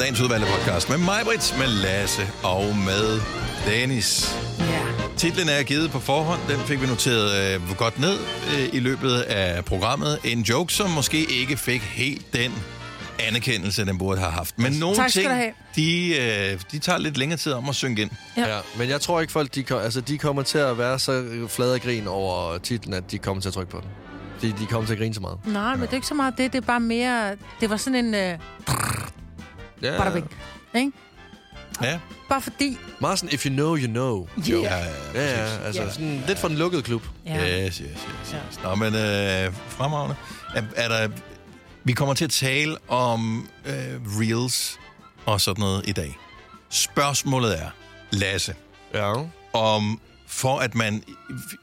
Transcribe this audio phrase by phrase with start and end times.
[0.00, 3.20] dagens udvalgte podcast med mig, Britt, med Lasse og med
[3.66, 4.36] Dennis.
[4.58, 4.80] Ja.
[5.16, 6.40] Titlen er givet på forhånd.
[6.48, 8.18] Den fik vi noteret øh, godt ned
[8.58, 10.18] øh, i løbet af programmet.
[10.24, 12.52] En joke, som måske ikke fik helt den
[13.28, 14.58] anerkendelse, den burde have haft.
[14.58, 15.52] Men nogle Tak skal ting, du have.
[15.76, 16.16] de,
[16.52, 18.10] øh, de tager lidt længere tid om at synge ind.
[18.36, 18.48] Ja.
[18.54, 18.58] Ja.
[18.78, 21.80] men jeg tror ikke, folk de, altså, de kommer til at være så flade af
[21.80, 23.88] grin over titlen, at de kommer til at trykke på den.
[24.42, 25.38] De, de kommer til at grine så meget.
[25.46, 26.52] Nej, men det er ikke så meget det.
[26.52, 27.36] Det er bare mere...
[27.60, 28.34] Det var sådan en...
[28.34, 28.74] Uh,
[29.82, 29.98] Ja.
[29.98, 30.30] bada bing.
[30.74, 30.92] Ikke?
[31.82, 31.98] Ja,
[32.28, 32.78] Bare fordi...
[33.00, 34.28] Meget sådan, if you know, you know.
[34.38, 34.62] Yeah.
[34.62, 35.58] ja, Ja, ja, præcis.
[35.66, 35.90] altså Ja.
[35.92, 37.02] sådan lidt for den lukkede klub.
[37.26, 37.66] Ja.
[37.66, 38.60] Yes, yes, yes, yes.
[38.62, 40.16] Nå, men øh, fremragende.
[40.54, 41.08] Er, er der,
[41.84, 43.74] vi kommer til at tale om øh,
[44.20, 44.78] reels
[45.26, 46.18] og sådan noget i dag.
[46.70, 47.70] Spørgsmålet er,
[48.10, 48.54] Lasse,
[48.94, 49.12] Ja.
[49.52, 51.02] om for at man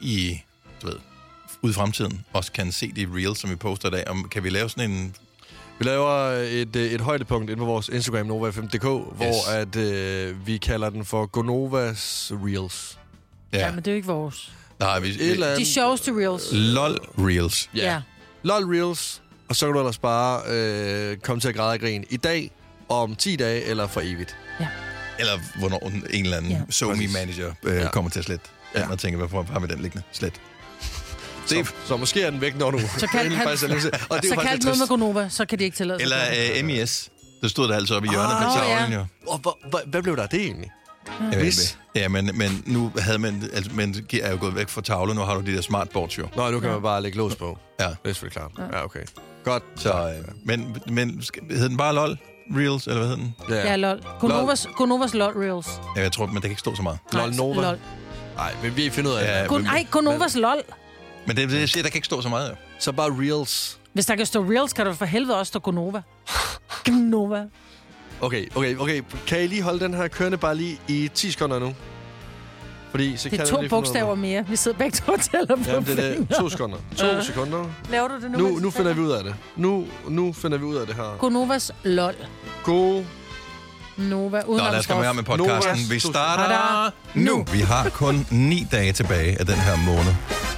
[0.00, 0.42] i
[0.82, 0.96] du ved,
[1.62, 4.44] ude i fremtiden også kan se de reels, som vi poster i dag, om kan
[4.44, 5.14] vi lave sådan en...
[5.78, 10.56] Vi laver et, øh, et højdepunkt inde på vores Instagram, NovaFM.dk, hvor at, øh, vi
[10.56, 12.98] kalder den for Gonovas Reels.
[13.52, 13.58] Ja.
[13.58, 14.52] ja, men det er jo ikke vores.
[14.80, 15.66] nej, vi, Et eller De andet.
[15.68, 16.48] sjoveste reels.
[16.52, 17.70] LOL reels.
[17.74, 17.92] Ja.
[17.92, 18.00] Ja.
[18.42, 22.04] LOL Reels, og så kan du ellers bare øh, komme til at græde af grin
[22.10, 22.50] i dag,
[22.88, 24.36] om 10 dage eller for evigt.
[25.18, 26.56] Eller hvornår en eller anden Ja.
[26.58, 26.62] ja.
[26.70, 27.82] SoMe-manager øh, Ja.
[27.82, 27.90] ja.
[27.90, 28.44] kommer til at slette.
[28.74, 28.80] Ja.
[28.80, 28.90] Ja.
[28.90, 30.06] Og tænker, hvorfor har vi den liggende?
[30.12, 30.32] Slet.
[31.48, 32.78] Så, så måske er den væk, når du...
[32.98, 33.68] Så kan han- faktisk er
[34.10, 34.86] og det er Så kan lidt noget med.
[34.88, 36.02] Gonova, så kan de ikke tillade sig.
[36.04, 36.16] Eller
[36.54, 36.58] det.
[36.58, 37.10] øh, MES.
[37.42, 38.98] Der stod der altså oppe i hjørnet Åh, på tavlen, ja.
[38.98, 39.04] jo.
[39.26, 40.70] Og hvor, hvad blev der det egentlig?
[41.20, 41.70] Ved Hvis.
[41.70, 41.78] ikke.
[41.94, 43.50] Ja, men, men nu havde man...
[43.52, 45.16] Altså, men er jo gået væk fra tavlen.
[45.16, 46.28] Nu har du de der smartboards, jo.
[46.36, 46.74] Nå, nu kan Ja.
[46.74, 47.58] man bare lægge lås på.
[47.80, 47.84] Ja.
[47.84, 48.70] Det er selvfølgelig klart.
[48.72, 49.00] Ja, okay.
[49.44, 49.62] Godt.
[49.76, 52.18] Så, øh, men, men hed den bare LOL
[52.56, 53.34] Reels, eller hvad hed den?
[53.50, 54.00] Ja, lol.
[54.20, 55.66] Gonovas, Gonovas lol reels.
[55.96, 56.98] Ja, jeg tror, men det kan ikke stå så meget.
[57.12, 57.62] LOL Nova.
[57.62, 57.78] Lol.
[58.36, 59.48] Nej, men vi finder ud af Ja, det.
[59.48, 60.56] Gon- ej, Gonovas lol.
[61.28, 62.54] Men det, det jeg siger, der kan ikke stå så meget, jo.
[62.78, 63.78] Så bare Reels.
[63.92, 66.02] Hvis der kan stå reels, kan der for helvede også stå Gonova.
[66.84, 67.44] Gonova.
[68.20, 69.02] Okay, okay, okay.
[69.26, 71.74] Kan I lige holde den her kørende bare lige i 10 sekunder nu?
[72.90, 74.44] Fordi så Det kan er jeg to lige bogstaver mere.
[74.48, 76.28] Vi sidder begge to og tæller på Jamen, det er det.
[76.28, 76.76] To sekunder.
[76.96, 77.70] To sekunder.
[77.90, 78.38] Laver du det nu?
[78.38, 79.34] Nu, nu finder vi ud af det.
[79.56, 81.16] Nu, nu finder vi ud af det her.
[81.18, 82.14] Gonovas lol.
[82.64, 83.04] God.
[83.98, 84.42] Nova.
[84.46, 85.90] Uden Nå, lad os komme i gang med podcasten.
[85.90, 87.44] Vi starter nu.
[87.52, 90.12] Vi har kun ni dage tilbage af den her måned.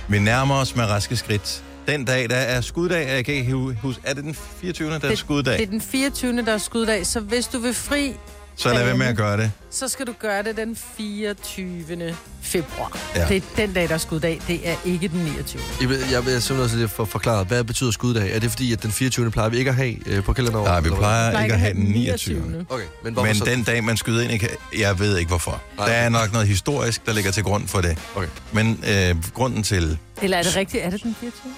[0.09, 1.63] Vi nærmer os med raske skridt.
[1.87, 4.91] Den dag, der er skuddag, jeg kan ikke hu- huske, er det den 24.
[4.99, 5.53] der er skuddag?
[5.59, 6.43] Det er den 24.
[6.45, 8.13] der er skuddag, så hvis du vil fri,
[8.61, 9.53] Så lad være med at gøre det.
[9.71, 12.15] så skal du gøre det den 24.
[12.43, 12.99] februar.
[13.17, 13.27] Ja.
[13.29, 14.41] Det er den dag, der er skuddag.
[14.49, 15.63] Det er ikke den 29.
[15.81, 18.35] Jeg vil, jeg vil simpelthen for forklare, hvad betyder skuddag?
[18.35, 19.31] Er det fordi, at den 24.
[19.31, 20.65] plejer vi ikke at have øh, på kalenderen?
[20.65, 22.67] Nej, vi plejer ikke at have den 29.
[22.69, 23.45] Okay, men hvorfor Men så?
[23.45, 24.49] den dag, man skyder ind, ikke,
[24.79, 25.63] jeg ved ikke hvorfor.
[25.77, 25.87] Nej.
[25.87, 27.99] Der er nok noget historisk, der ligger til grund for det.
[28.15, 28.29] Okay.
[28.53, 30.85] Men øh, grunden til Eller er det rigtigt?
[30.85, 31.53] Er det den 24?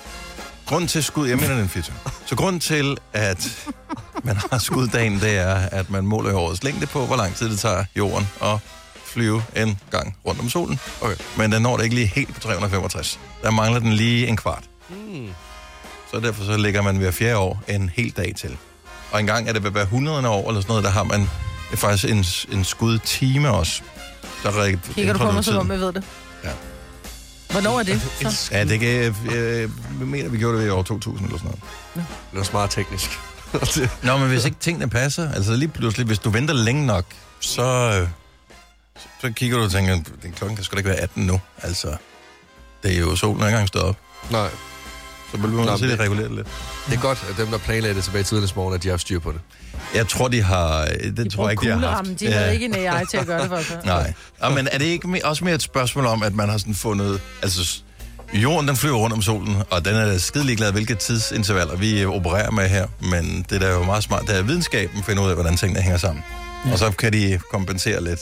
[0.73, 1.97] Grunden til skud, jeg mener den 24.
[2.27, 3.69] Så grunden til, at
[4.25, 7.59] man har skuddagen, det er, at man måler årets længde på, hvor lang tid det
[7.59, 8.59] tager jorden at
[9.05, 10.81] flyve en gang rundt om solen.
[11.01, 11.15] Okay.
[11.39, 13.21] Men den når det ikke lige helt på 365.
[13.43, 14.65] Der mangler den lige en kvart.
[14.89, 15.29] Hmm.
[16.13, 18.57] Så derfor så lægger man hver fjerde år en hel dag til.
[19.11, 20.29] Og en gang er det ved hver 100.
[20.29, 21.29] år eller sådan noget, der har man
[21.75, 22.25] faktisk en,
[22.59, 23.83] en skudtime også.
[24.43, 26.05] Der er Kigger du på mig, som om jeg ved det?
[26.45, 26.51] Ja.
[27.53, 28.01] Hvornår er det?
[28.35, 28.49] Så?
[28.53, 29.69] Ja, det kan, jeg, jeg
[30.01, 31.51] mener, vi gjorde det i år 2000 eller sådan
[31.95, 32.07] noget.
[32.33, 33.11] Det er smart teknisk.
[34.03, 37.05] Nå, men hvis ikke tingene passer, altså lige pludselig, hvis du venter længe nok,
[37.41, 37.63] så,
[38.01, 38.09] øh,
[39.21, 41.41] så kigger du og tænker, den klokken kan sgu da ikke være 18 nu.
[41.63, 41.97] Altså,
[42.83, 43.97] det er jo solen er ikke engang stået op.
[44.31, 44.49] Nej,
[45.33, 46.47] Så bliver man til men at regulere det lidt.
[46.91, 48.93] det er godt, at dem, der planlagde det tilbage i tidernes morgen, at de har
[48.93, 49.41] haft styr på det.
[49.95, 50.85] Jeg tror, de har...
[50.85, 52.21] Det De tror jeg ikke, de har haft.
[52.21, 53.81] De havde ikke en AI til at gøre det for sig.
[53.87, 54.13] Nej.
[54.43, 56.75] Ja, men er det ikke me- også mere et spørgsmål om, at man har sådan
[56.75, 57.21] fundet...
[57.43, 57.81] Altså,
[58.35, 62.51] jorden den flyver rundt om solen, og den er skidelig glad, hvilke tidsintervaller vi opererer
[62.51, 62.87] med her.
[63.01, 65.57] Men det der er jo meget smart, det er at videnskaben finder ud af, hvordan
[65.57, 66.25] tingene hænger sammen.
[66.67, 66.73] Ja.
[66.73, 68.21] Og så kan de kompensere lidt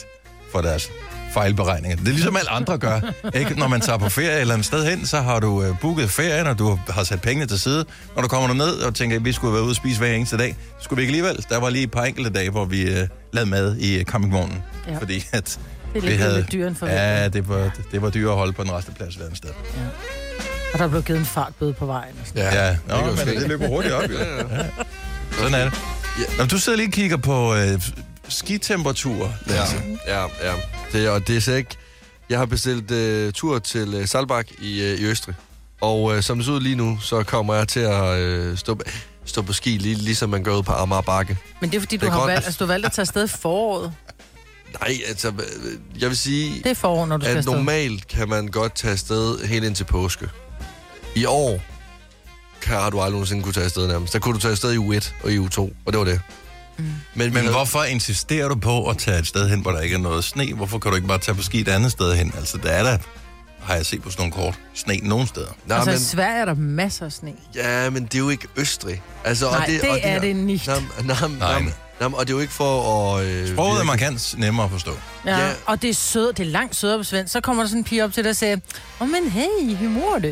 [0.51, 0.89] for deres
[1.33, 1.97] fejlberegninger.
[1.97, 2.99] Det er ligesom alle andre gør.
[3.33, 3.59] Ikke?
[3.59, 6.47] Når man tager på ferie eller et sted hen, så har du øh, booket ferien,
[6.47, 7.85] og du har sat pengene til side.
[8.15, 10.37] Når du kommer ned og tænker, at vi skulle være ude og spise hver eneste
[10.37, 11.45] dag, skulle vi ikke alligevel.
[11.49, 14.57] Der var lige et par enkelte dage, hvor vi øh, lavede mad i øh, campingvognen.
[14.87, 14.97] Ja.
[14.97, 15.59] Fordi at
[15.93, 17.01] Det er vi lidt, havde- lidt end forventet.
[17.03, 19.49] Ja, det var, det var dyrt at holde på en resteplads hver sted.
[20.73, 22.13] Og der blev givet en fartbøde på vejen.
[22.21, 22.43] og sådan.
[22.53, 22.77] Ja, ja.
[22.87, 24.17] Nå, jo men det løber hurtigt op, jo.
[24.17, 24.65] Ja.
[25.31, 25.73] Sådan er det.
[26.37, 27.81] Nå, du sidder lige og kigger på øh,
[28.31, 29.29] skitemperaturer.
[29.49, 29.63] Ja,
[30.07, 30.53] ja, ja.
[30.91, 31.69] Det, og det er så ikke...
[32.29, 35.35] Jeg har bestilt uh, tur til uh, Salbak i, uh, i Østrig.
[35.81, 38.79] Og uh, som det ser ud lige nu, så kommer jeg til at uh, stå,
[39.25, 41.37] stå på ski, lige, ligesom man går ud på Amager Bakke.
[41.61, 42.31] Men det er fordi, du Det er har grønt.
[42.31, 43.93] valgt, altså, du har valgt at tage afsted i foråret.
[44.79, 48.29] Nej, altså, øh, jeg vil sige, Det er forår, når du skal at normalt kan
[48.29, 50.29] man godt tage afsted helt ind til påske.
[51.15, 51.59] I år
[52.61, 54.13] kan, har du aldrig nogensinde kunne tage afsted nærmest.
[54.13, 56.21] Der kunne du tage afsted i U1 og i U2, og det var det.
[56.77, 56.85] Mm.
[57.15, 59.99] Men, Men hvorfor insisterer du på at tage et sted hen, hvor der ikke er
[59.99, 60.53] noget sne?
[60.53, 62.33] Hvorfor kan du ikke bare tage på ski et andet sted hen?
[62.37, 62.97] Altså, der er der,
[63.61, 65.47] har jeg set på sådan nogle kort, sne nogen steder.
[65.65, 67.33] Nej, altså, men, i Sverige er der masser af sne.
[67.55, 69.01] ja, men det er jo ikke Østrig.
[69.23, 70.67] Altså, Nej, det og er det nicht.
[70.67, 71.53] Nam, nam, Nej.
[71.61, 73.25] nam, nam, og det er jo ikke for at...
[73.25, 74.91] Øh, Sproget er markant nemmere at forstå.
[75.25, 75.51] Ja, Ja.
[75.65, 77.33] og det er sødt, det er langt sødere på svensk.
[77.33, 78.59] Så kommer der sådan en pige op til dig og siger, åh,
[79.01, 80.31] oh, men hey, hur mår du?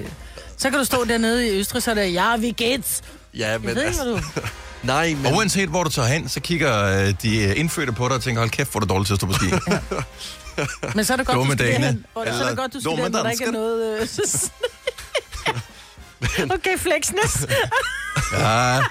[0.58, 3.02] Så kan du stå dernede i Østrig, så er det, ja, vi geht's.
[3.38, 4.48] Ja, Jeg men ved ikke, hvad altså, du...
[4.84, 5.26] nej, men...
[5.26, 8.22] Og uanset hvor du tager hen, så kigger øh, de øh, indfødte på dig og
[8.22, 9.46] tænker, hold kæft, hvor er du dårligt til at stå på ski.
[10.96, 12.80] Men så er det godt, du skal derhen, hvor, så er Eller det godt, du
[12.80, 14.02] skal derhen, hvor der ikke er noget...
[14.02, 14.08] Øh,
[16.56, 17.46] okay, flexness.
[18.34, 18.82] Ja,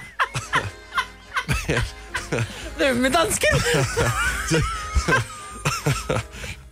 [2.79, 3.49] Det er med dansken.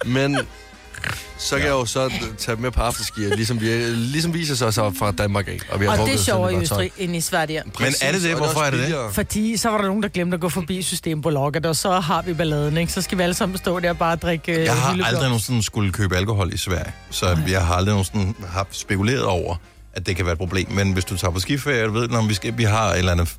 [0.04, 0.38] Men
[1.38, 4.92] så kan jeg jo så tage med på afterski, ligesom, vi, ligesom viser sig så
[4.98, 5.58] fra Danmark af.
[5.70, 7.62] Og, vi har Og det er sjovere i Østrig end i Sverige.
[7.80, 8.36] Men er det det?
[8.36, 8.96] Hvorfor er det det?
[9.12, 12.34] Fordi så var der nogen, der glemte at gå forbi Systembolaget, og så har vi
[12.34, 12.92] balladen, ikke?
[12.92, 15.62] Så skal vi alle sammen stå der og bare drikke øh, jeg har aldrig nogensinde
[15.62, 19.56] skulle købe alkohol i Sverige, så jeg har aldrig nogensinde haft spekuleret over,
[19.92, 20.66] at det kan være et problem.
[20.70, 23.12] Men hvis du tager på skiferie, du ved, når vi, skal, vi har et eller
[23.12, 23.34] andet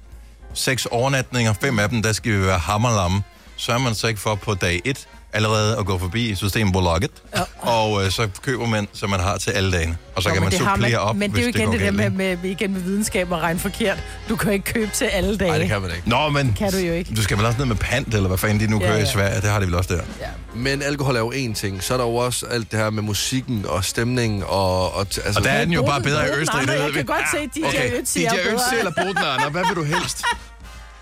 [0.54, 3.24] seks overnatninger, fem af dem, der skal vi være hammerlamme,
[3.56, 7.42] så er man så ikke for på dag et allerede at gå forbi Systembolaget, ja.
[7.60, 9.98] og øh, så køber man, som man har til alle dagene.
[10.16, 11.82] Og så Nå, kan man det supplere op, Men det er jo igen går det,
[11.82, 13.98] der med, med, igen med videnskab og regne forkert.
[14.30, 15.50] Du kan jo ikke købe til alle dage.
[15.50, 16.10] Nej, det kan man ikke.
[16.10, 17.14] Nå, men kan du jo ikke.
[17.16, 19.00] du skal vel også ned med pant, eller hvad fanden de nu Ja, kører i
[19.00, 19.06] ja.
[19.12, 19.42] Sverige.
[19.42, 20.02] Det har de vel også der.
[20.22, 20.28] Ja.
[20.56, 21.84] Men alkohol er jo én ting.
[21.84, 24.44] Så er der jo også alt det her med musikken og stemningen.
[24.48, 26.88] Og, og, t- altså, Og der er den jo bare bedre i Østrig, det jeg
[26.88, 26.92] vi.
[26.94, 28.56] kan godt se, DJ Okay, Ötzi DJ er bedre.
[28.56, 30.24] Ötzi eller Bodnar, hvad vil du helst?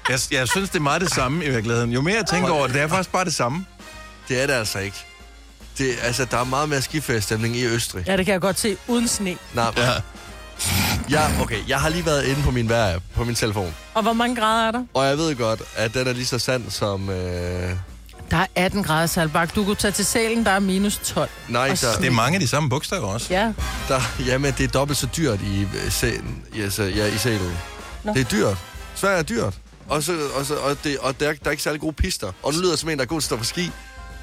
[0.10, 1.92] Jeg, jeg synes, det er meget det samme i virkeligheden.
[1.92, 3.66] Jo mere jeg tænker over det, det er faktisk bare det samme.
[4.30, 4.98] Det er det altså ikke.
[5.78, 8.04] Det, altså, der er meget mere skiferiestemning i Østrig.
[8.08, 8.78] Ja, det kan jeg godt se.
[8.88, 9.38] Uden sne.
[9.54, 9.92] Nej, Ja.
[11.10, 11.58] ja, okay.
[11.68, 13.74] Jeg har lige været inde på min vejr på min telefon.
[13.94, 14.84] Og hvor mange grader er der?
[14.94, 17.10] Og jeg ved godt, at den er lige så sand som...
[17.10, 17.70] Øh,
[18.32, 19.56] Der er 18 grader, Salbak.
[19.56, 21.30] Du kunne tage til salen, der er minus 12.
[21.50, 23.28] nej, der, Det er mange af de samme bogstaver også.
[23.34, 23.54] Ja,
[23.88, 27.58] der, jamen, det er dobbelt så dyrt i, øh, sælen, i, altså, ja, i sælen.
[28.04, 28.14] Nå.
[28.14, 28.58] Det er dyrt.
[28.96, 29.54] Sverige er dyrt.
[29.88, 32.32] Og, så, og, så, og, det, og der, der er ikke særlig gode pister.
[32.44, 33.72] Og nu lyder jeg som en, der er god til at stå på ski.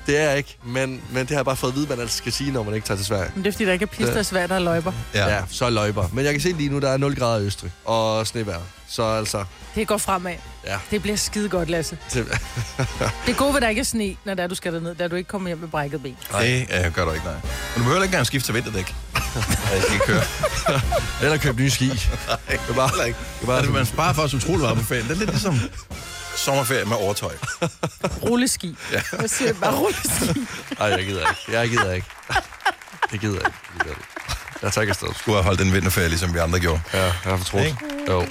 [0.06, 2.16] Det er jeg ikke, men, men det har jeg bare fået at vide, man altid
[2.19, 3.31] skal sige, når man ikke tager til Sverige.
[3.34, 4.93] men det er fordi, der ikke er pister i Sverige, der er løjper.
[5.14, 5.28] Ja.
[5.28, 6.08] Ja, så er løjper.
[6.12, 7.72] Men jeg kan se lige nu, der er 0 grader i Østrig.
[7.84, 8.60] Og snevejr.
[8.88, 9.44] Så altså...
[9.75, 10.34] Det går fremad.
[10.66, 10.76] Ja.
[10.90, 11.99] Det bliver skide godt, Lasse.
[12.14, 12.26] Det,
[13.26, 15.16] Det gode ved, at der ikke er sne, når der du skal derned, da du
[15.16, 16.16] ikke kommer hjem med brækket ben.
[16.40, 17.34] Det øh, gør du ikke, nej.
[17.34, 17.43] Men
[17.76, 18.94] du behøver ikke engang skifte til vinterdæk.
[19.14, 19.20] Ja,
[19.75, 20.22] jeg skal ikke køre.
[21.22, 21.87] eller købe nye ski.
[21.87, 21.96] Nej,
[22.48, 23.19] det er bare, ikke.
[23.37, 25.05] Det er bare altså, man sparer for os utrolig meget på ferien.
[25.05, 25.60] Det er lidt ligesom
[26.37, 27.32] sommerferie med overtøj.
[28.29, 28.76] Rulleski.
[28.93, 29.02] Ja.
[29.20, 30.40] Jeg siger bare rulleski.
[30.79, 31.52] Nej, jeg gider ikke.
[31.52, 32.06] Jeg gider ikke.
[33.12, 33.58] Det gider jeg ikke.
[33.73, 34.02] Det gider jeg ikke.
[34.62, 35.08] Jeg tager ikke afsted.
[35.19, 36.81] Skulle have holdt den vinterferie, ligesom vi andre gjorde.
[36.94, 37.64] Ja, jeg har fortrudt.
[37.64, 37.79] Ikke?
[38.08, 38.26] Jo.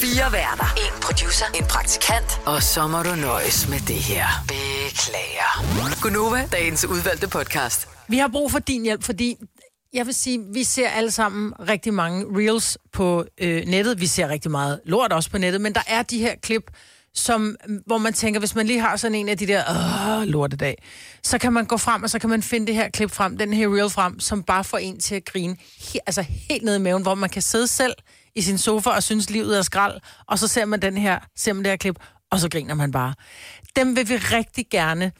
[0.00, 0.74] Fire værter.
[0.76, 1.44] En producer.
[1.54, 2.40] En praktikant.
[2.46, 4.26] Og så må du nøjes med det her.
[4.48, 6.00] Beklager.
[6.02, 7.88] Gunova, dagens udvalgte podcast.
[8.08, 9.36] Vi har brug for din hjælp, fordi
[9.92, 14.00] jeg vil sige, vi ser alle sammen rigtig mange reels på øh, nettet.
[14.00, 16.70] Vi ser rigtig meget lort også på nettet, men der er de her klip,
[17.14, 20.28] som, mm, hvor man tænker, hvis man lige har sådan en af de der åh,
[20.28, 20.82] lortedag,
[21.22, 23.52] så kan man gå frem, og så kan man finde det her klip frem, den
[23.52, 26.80] her reel frem, som bare får en til at grine he, altså helt ned i
[26.80, 27.94] maven, hvor man kan sidde selv
[28.34, 31.52] i sin sofa og synes, livet er skrald, og så ser man den her, ser
[31.52, 31.96] man det her klip,
[32.30, 33.14] og så griner man bare.
[33.76, 35.12] Dem vil vi rigtig gerne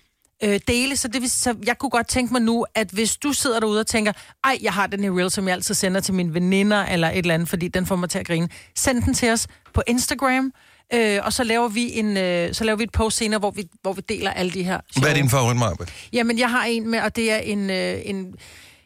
[0.43, 3.33] øh, dele, så, det vil, så jeg kunne godt tænke mig nu, at hvis du
[3.33, 4.13] sidder derude og tænker,
[4.45, 7.19] ej, jeg har den her reel, som jeg altid sender til mine veninder, eller et
[7.19, 10.53] eller andet, fordi den får mig til at grine, send den til os på Instagram,
[10.95, 13.69] øh, og så laver vi en, øh, så laver vi et post senere, hvor vi,
[13.83, 14.81] hvor vi deler alle de her.
[15.01, 15.87] Hvad er din favorit, Marbe?
[16.13, 18.35] Jamen, jeg har en med, og det er en, øh, en,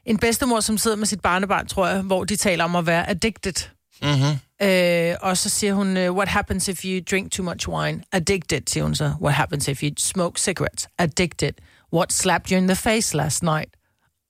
[0.07, 3.11] en bedstemor, som sidder med sit barnebarn, tror jeg, hvor de taler om at være
[3.11, 3.69] addicted.
[4.03, 4.39] Mm-hmm.
[4.63, 8.03] Øh, og så siger hun, øh, what happens if you drink too much wine?
[8.13, 9.15] Addicted, siger hun så.
[9.23, 10.89] What happens if you smoke cigarettes?
[10.99, 11.53] Addicted.
[11.95, 13.69] What slapped you in the face last night?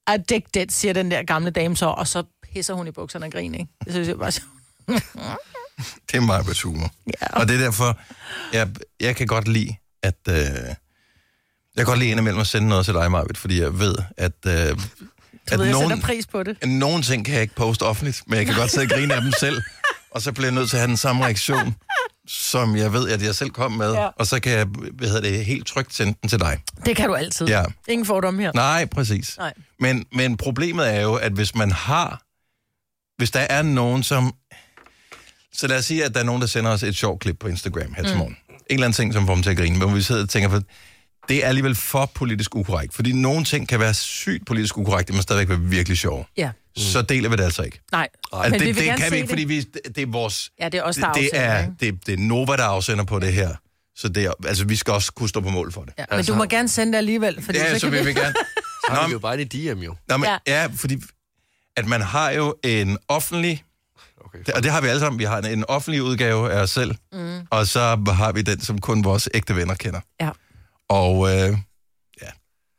[0.06, 3.58] Addicted, siger den der gamle dame så, og så pisser hun i bukserne og griner,
[3.58, 3.70] ikke?
[3.84, 4.40] Det synes jeg bare så.
[6.10, 6.90] Det er Marbets humor.
[7.06, 7.26] Ja.
[7.40, 7.98] Og det er derfor,
[8.52, 8.68] jeg,
[9.00, 10.14] jeg kan godt lide, at...
[10.28, 10.76] Øh, jeg
[11.76, 14.32] kan godt lide indimellem at sende noget til dig, Marbet, fordi jeg ved, at...
[14.46, 14.52] Øh,
[15.50, 16.66] Du at ved, jeg nogen, sætter pris på det.
[16.68, 19.22] nogle ting kan jeg ikke poste offentligt, men jeg kan godt sidde og grine af
[19.22, 19.62] dem selv,
[20.16, 21.74] og så bliver jeg nødt til at have den samme reaktion,
[22.28, 24.06] som jeg ved, at jeg selv kom med, Ja.
[24.06, 26.58] og så kan jeg, hvad hedder det, helt trygt sende den til dig.
[26.86, 27.46] Det kan du altid.
[27.48, 27.64] Ja.
[27.88, 28.52] Ingen fordom her.
[28.54, 29.36] Nej, præcis.
[29.38, 29.52] Nej.
[29.80, 32.22] Men, men problemet er jo, at hvis man har...
[33.18, 34.34] Hvis der er nogen, som...
[35.52, 37.48] Så lad os sige, at der er nogen, der sender os et sjovt klip på
[37.48, 38.18] Instagram her til Mm.
[38.18, 38.36] morgen.
[38.50, 39.78] En eller anden ting, som får dem til at grine.
[39.78, 40.62] Men vi sidder og tænker, for
[41.28, 42.94] det er alligevel for politisk ukorrekt.
[42.94, 46.24] Fordi nogle ting kan være sygt politisk ukorrekte, men stadigvæk være virkelig sjove.
[46.36, 46.50] Ja.
[46.76, 47.80] Så deler vi det altså ikke.
[47.92, 48.08] Nej.
[48.32, 49.30] Altså, Men det vi vil det gerne kan se vi ikke, det.
[49.30, 50.50] fordi vi, det, det er vores...
[50.60, 53.04] Ja, det er os, der det, det, afsender, er, det, det er Nova, der afsender
[53.04, 53.54] på det her.
[53.96, 55.94] Så det er, altså, vi skal også kunne stå på mål for det.
[55.98, 58.12] Ja, men du må gerne sende det alligevel, fordi Ja, så, så kan vil vi
[58.12, 58.34] gerne.
[58.86, 59.94] Så har vi jo bare det DM jo.
[60.08, 60.38] Nå, men, ja.
[60.46, 60.60] Ja.
[60.62, 61.02] ja, fordi
[61.76, 63.64] at man har jo en offentlig,
[64.24, 64.52] Okay.
[64.54, 66.94] og det har vi alle sammen, vi har en, en offentlig udgave af os selv,
[67.12, 67.40] mm.
[67.50, 70.00] og så har vi den, som kun vores ægte venner kender.
[70.20, 70.30] Ja.
[70.88, 71.58] Og øh,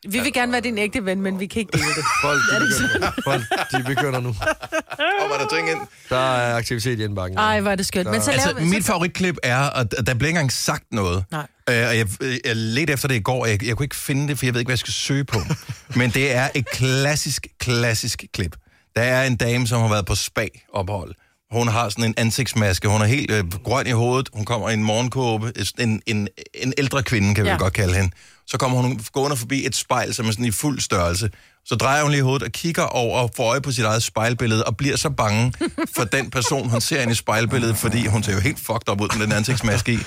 [0.07, 2.03] Vi vil gerne være din ægte ven, men vi kan ikke dele det.
[2.21, 4.29] Folk, de begynder, folk, de begynder nu.
[5.21, 5.79] og var der ting ind?
[6.09, 7.37] Der er aktivitet i indbakken.
[7.37, 8.11] Ej, hvor er det skønt.
[8.11, 11.23] Men så Altså, mit favoritklip er, og der bliver ikke engang sagt noget.
[11.31, 11.47] Nej.
[11.69, 12.07] Øh, og jeg,
[12.45, 14.53] jeg ledte efter det i går, og jeg, jeg kunne ikke finde det, for jeg
[14.53, 15.39] ved ikke, hvad jeg skal søge på.
[15.99, 18.55] Men det er et klassisk, klassisk klip.
[18.95, 21.15] Der er en dame, som har været på spa-ophold.
[21.51, 22.87] Hun har sådan en ansigtsmaske.
[22.87, 24.29] Hun er helt øh, grøn i hovedet.
[24.33, 25.53] Hun kommer i en morgenkåbe.
[25.79, 27.57] En, en, en ældre kvinde, kan vi Ja.
[27.57, 28.11] godt kalde hende.
[28.47, 31.29] Så kommer hun gående forbi et spejl, som er sådan i fuld størrelse.
[31.65, 34.63] Så drejer hun lige hovedet og kigger over og får øje på sit eget spejlbillede,
[34.63, 35.53] og bliver så bange
[35.95, 39.01] for den person, hun ser ind i spejlbilledet, fordi hun ser jo helt fucked up
[39.01, 39.99] ud med den ansigtsmaske i.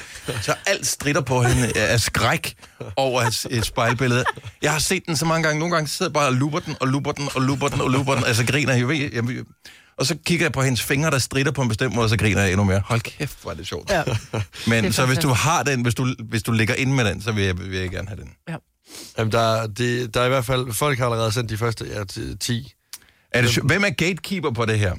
[0.43, 2.55] Så alt strider på hende af skræk
[2.97, 4.25] over et, spejlbillede.
[4.63, 5.59] Jeg har set den så mange gange.
[5.59, 7.91] Nogle gange sidder jeg bare og luber den, og luber den, og luber den, og
[7.91, 8.25] luber den.
[8.25, 9.25] Altså griner jeg, ved, jeg, jeg,
[10.00, 12.16] og så kigger jeg på hendes fingre, der strider på en bestemt måde, og så
[12.16, 12.83] griner jeg endnu mere.
[12.85, 13.90] Hold kæft, hvor er det sjovt.
[13.90, 14.02] Ja.
[14.71, 17.23] Men Det så hvis du har den, hvis du, hvis du ligger inde med den,
[17.23, 18.30] så vil jeg, vil jeg gerne have den.
[18.49, 18.57] Ja.
[19.19, 20.73] Jamen, der, det, der er i hvert fald...
[20.73, 22.73] Folk har allerede sendt de første ja, t- 10.
[23.33, 24.95] Er det, hvem er gatekeeper på det her?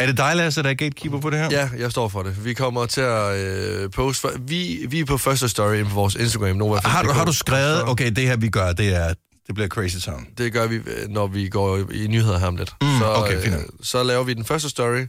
[0.00, 1.48] Er det dig, Lasse, der er gatekeeper på det her?
[1.50, 2.44] Ja, jeg står for det.
[2.44, 4.20] Vi kommer til at øh, poste...
[4.20, 6.56] For, vi, vi er på første story på vores Instagram.
[6.56, 9.14] Nova Har du, har du skrevet, okay, det her vi gør, det er,
[9.46, 10.26] det bliver Crazy Town.
[10.38, 12.74] Det gør vi, øh, når vi går i nyheder her om lidt.
[12.82, 13.64] Mm, så, okay, fint nok.
[13.82, 15.06] så laver vi den første story,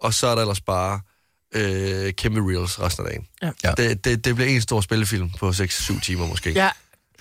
[0.00, 1.00] og så er der ellers bare
[1.54, 3.26] øh, kæmpe reels resten af dagen.
[3.42, 3.50] Ja.
[3.64, 3.88] Ja.
[3.88, 6.52] Det, det, det bliver en stor spillefilm på 6-7 timer måske.
[6.54, 6.72] Jeg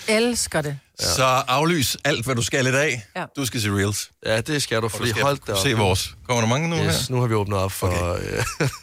[0.07, 0.79] elsker det.
[1.01, 1.05] Ja.
[1.05, 3.05] Så aflys alt, hvad du skal i dag.
[3.15, 3.25] Ja.
[3.37, 4.11] Du skal se Reels.
[4.25, 5.57] Ja, det skal du, Og du fordi skal hold da op.
[5.57, 6.15] se vores.
[6.27, 7.15] Kommer der mange nu Yes, her?
[7.15, 7.87] nu har vi åbnet op for...
[7.87, 8.37] Okay.
[8.61, 8.69] Øh,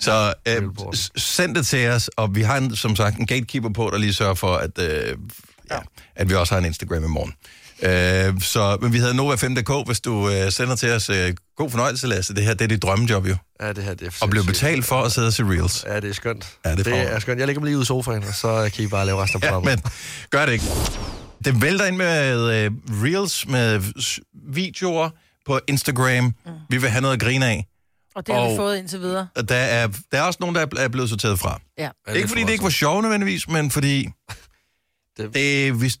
[0.00, 0.62] Så øh,
[1.16, 4.14] send det til os, og vi har en, som sagt en gatekeeper på, der lige
[4.14, 5.16] sørger for, at, øh,
[5.70, 5.78] ja,
[6.16, 7.32] at vi også har en Instagram i morgen.
[7.82, 11.10] Øh, så men vi hedder Nova5.dk, hvis du øh, sender til os.
[11.10, 12.34] Øh, god fornøjelse, Lasse.
[12.34, 13.36] Det her det er dit drømmejob jo.
[13.60, 14.66] ja, det her det er Og blive sindssygt.
[14.66, 15.84] betalt for at sidde og se Reels.
[15.88, 16.48] Ja, det er skønt.
[16.64, 17.38] Ja, det er det er skønt.
[17.38, 19.46] Jeg lægger mig lige ud i sofaen, og så kan I bare lave resten af
[19.46, 19.84] Ja, programmet.
[19.84, 19.92] men
[20.30, 20.64] gør det ikke.
[21.44, 22.70] Det vælter ind med øh,
[23.04, 23.82] Reels, med
[24.52, 25.10] videoer
[25.46, 26.24] på Instagram.
[26.24, 26.32] Mm.
[26.70, 27.66] Vi vil have noget at grine af.
[28.14, 29.28] Og det har vi Og- fået indtil videre.
[29.36, 31.60] Og Der er, der er også nogen, der er- blevet sorteret fra.
[31.78, 31.88] Ja.
[32.08, 34.08] Ja, ikke fordi det ikke var sjovt nødvendigvis, men fordi
[35.16, 35.92] Det- det, vi,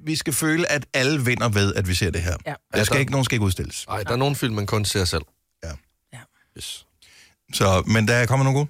[0.00, 2.36] vi skal føle, at alle vinder ved, at vi ser det her.
[2.46, 2.54] Ja.
[2.74, 3.84] Der skal der- ikke, nogen skal ikke udstilles.
[3.88, 5.22] Nej, der er nogle film, man kun ser selv.
[5.64, 5.70] Ja.
[6.12, 6.18] Ja.
[6.58, 6.86] Yes.
[7.54, 8.68] Så, men der kommer nogle gode.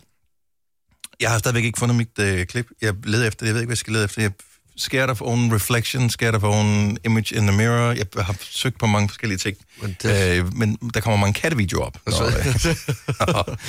[1.20, 2.66] Jeg har stadigvæk ikke fundet mit øh, klip.
[2.80, 3.46] Jeg leder efter det.
[3.46, 4.22] Jeg ved ikke, hvad jeg skal lede efter.
[4.22, 4.32] Jeg
[4.76, 7.92] scared of own reflection, scared of own image in the mirror.
[7.92, 9.56] Jeg har søgt på mange forskellige ting.
[9.82, 11.98] Men det, Øh, men der kommer mange kattevideoer op.
[12.06, 12.32] Når, øh,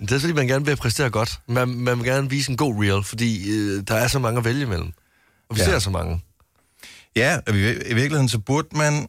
[0.08, 1.38] det er fordi, man gerne vil præstere godt.
[1.48, 4.44] Man, man vil gerne vise en god reel, fordi øh, der er så mange at
[4.44, 4.92] vælge imellem.
[5.50, 5.66] Og vi Ja.
[5.66, 6.20] ser så mange.
[7.16, 9.08] ja, og i, i virkeligheden så burde man,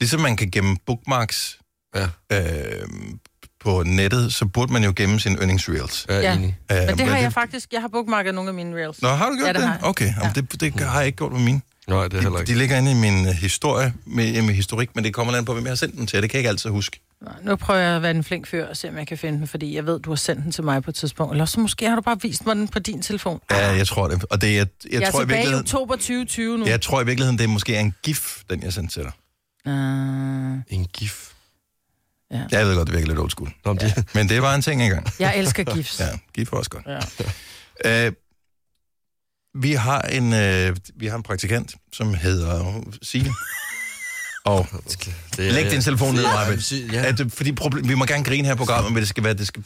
[0.00, 1.58] ligesom man kan gemme bookmarks
[1.94, 2.88] Ja, øh,
[3.60, 6.06] på nettet, så burde man jo gemme sine yndlingsreels.
[6.08, 6.34] Ja.
[6.34, 6.58] enig.
[6.72, 7.72] Øh, Men det har jeg faktisk.
[7.72, 9.02] Jeg har bookmarket nogle af mine reels.
[9.02, 9.78] Nå, har du gjort Ja, det det?
[9.82, 10.40] Okay, jamen, Ja.
[10.40, 11.60] det, det har jeg ikke gjort med mine.
[11.88, 12.52] Nej, det er heller De, ikke.
[12.52, 15.52] de ligger inde i min øh, historie, med, med historik, men det kommer an på,
[15.54, 16.22] hvem jeg har sendt den til.
[16.22, 17.00] Det kan jeg ikke altid huske.
[17.20, 19.38] Nå, Nu prøver jeg at være en flink fyr og se, om jeg kan finde
[19.38, 21.32] den, fordi jeg ved, du har sendt den til mig på et tidspunkt.
[21.32, 23.40] Eller så måske har du bare vist mig den på din telefon.
[23.50, 24.24] Ja, jeg tror det.
[24.30, 26.66] Og det, jeg, jeg, Jeg er tror i tilbage i virkeligheden, oktober 2020 nu.
[26.66, 29.12] jeg tror i virkeligheden, det er måske en gif, den jeg sendte til dig.
[29.66, 29.72] Uh,
[30.68, 31.24] En gif.
[32.50, 33.50] Jeg ved godt, det virker lidt old school.
[33.64, 35.06] Nå, men det, Men det var en ting engang.
[35.18, 36.00] jeg elsker gifs.
[36.00, 36.86] Ja, gif var også godt.
[37.84, 38.06] Ja.
[38.06, 38.12] Øh,
[39.54, 43.34] vi har en øh, vi har en praktikant, som hedder Signe.
[44.44, 44.66] Og
[45.36, 46.56] det læg din telefon ned, Ja, Maja.
[46.92, 47.08] ja.
[47.08, 49.34] at, øh, fordi problem, vi må gerne grine her på programmet, men det skal være,
[49.34, 49.62] det skal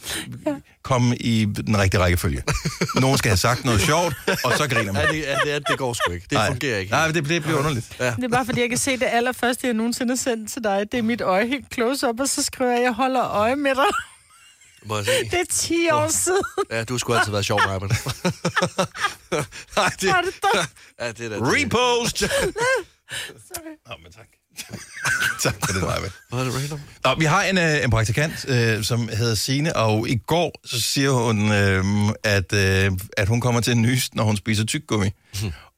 [0.83, 2.43] komme i den rigtige rækkefølge.
[3.01, 5.01] Nogen skal have sagt noget sjovt, og så griner man.
[5.05, 6.23] Ja, det, ja, det, er- det går sgu ikke.
[6.29, 6.47] Det Nej.
[6.47, 6.91] fungerer ikke.
[6.91, 7.95] Nej, det, det bliver underligt.
[7.99, 10.85] Det er bare fordi, jeg kan se det allerførste, jeg nogensinde har sendt til dig.
[10.91, 13.71] Det er mit øje helt close up, og så skriver jeg, jeg holder øje med
[13.75, 13.85] dig.
[14.85, 15.11] Må jeg se?
[15.31, 16.43] Det er 10 år siden.
[16.71, 17.89] Ja, du skulle altid være sjov, Marben.
[19.77, 21.35] Nej, det, Var det ja, det er da...
[21.41, 22.23] Repost!
[23.87, 24.27] Nå, men tak.
[25.41, 25.99] tak for det, Maja.
[26.29, 26.79] Hvad er det random?
[27.03, 30.81] Nå, vi har en, øh, en praktikant, øh, som hedder Sine, og i går så
[30.81, 35.09] siger hun, øh, at, øh, at hun kommer til en nys, når hun spiser tyggegummi.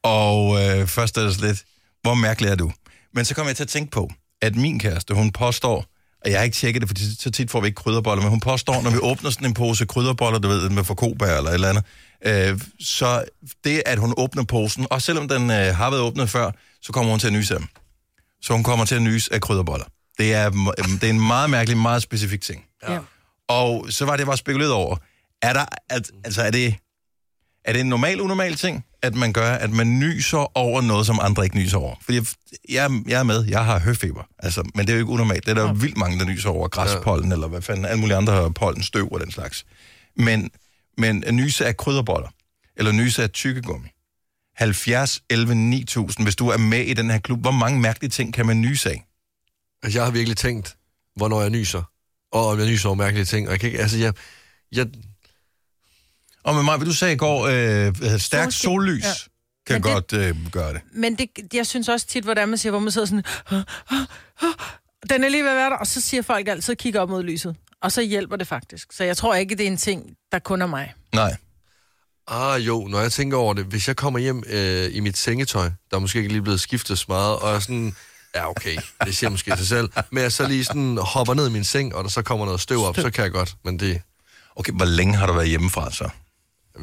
[0.03, 1.63] og øh, først er det lidt,
[2.01, 2.71] hvor mærkelig er du?
[3.13, 4.09] Men så kommer jeg til at tænke på,
[4.41, 5.85] at min kæreste, hun påstår,
[6.25, 8.39] og jeg har ikke tjekket det, for så tit får vi ikke krydderboller, men hun
[8.39, 11.69] påstår, når vi åbner sådan en pose krydderboller, du ved, med forkobær eller et eller
[11.69, 11.83] andet,
[12.25, 13.23] øh, så
[13.63, 16.51] det, at hun åbner posen, og selvom den øh, har været åbnet før,
[16.81, 17.67] så kommer hun til at nyse af dem.
[18.41, 19.85] Så hun kommer til at nyse af krydderboller.
[20.17, 20.49] Det er,
[21.01, 22.65] det er en meget mærkelig, meget specifik ting.
[22.89, 22.99] Ja.
[23.47, 24.97] Og så var det, jeg var spekuleret over.
[25.41, 26.75] Er der, at, altså er det,
[27.65, 31.19] er det en normal, unormal ting, at man gør, at man nyser over noget, som
[31.21, 31.95] andre ikke nyser over?
[32.01, 32.25] Fordi jeg,
[32.69, 35.45] jeg, jeg er med, jeg har høfeber, altså, men det er jo ikke unormalt.
[35.45, 38.17] Det er der jo vildt mange, der nyser over græspollen, eller hvad fanden, alle mulige
[38.17, 39.65] andre pollen, støv og den slags.
[40.15, 40.49] Men,
[40.97, 42.29] men at nyse af krydderboller,
[42.77, 43.87] eller nyse af tykkegummi,
[44.55, 48.33] 70, 11, 9000, hvis du er med i den her klub, hvor mange mærkelige ting
[48.33, 49.05] kan man nyse af?
[49.83, 50.75] Altså, jeg har virkelig tænkt,
[51.15, 51.83] hvornår jeg nyser.
[52.31, 53.47] Og om jeg nyser over mærkelige ting.
[53.47, 54.13] Og jeg kan ikke, altså, jeg,
[54.71, 54.87] jeg,
[56.45, 59.09] Og med mig, hvad du sagde i går, øh, stærkt sollys Ja.
[59.67, 60.81] kan Men det- godt øh, gøre det.
[60.93, 63.23] Men det, jeg synes også tit, hvordan man siger, hvor man sidder sådan...
[63.51, 63.57] "Ah,
[63.91, 63.99] ah,
[64.41, 64.53] ah,
[65.09, 67.09] Den er lige ved at være der, og så siger folk altid, at kigge op
[67.09, 67.55] mod lyset.
[67.81, 68.87] Og så hjælper det faktisk.
[68.93, 70.93] Så jeg tror ikke, det er en ting, der kun er mig.
[71.13, 71.35] Nej.
[72.27, 75.69] ah jo, når jeg tænker over det, hvis jeg kommer hjem øh, i mit sengetøj,
[75.91, 77.95] der er måske ikke lige blevet skiftet så meget, og jeg sådan,
[78.35, 81.51] ja okay, det siger måske sig selv, men jeg så lige sådan hopper ned i
[81.51, 84.01] min seng, og der så kommer noget støv op, så kan jeg godt, men det,
[84.57, 86.09] Okay, hvor længe har du været hjemmefra så?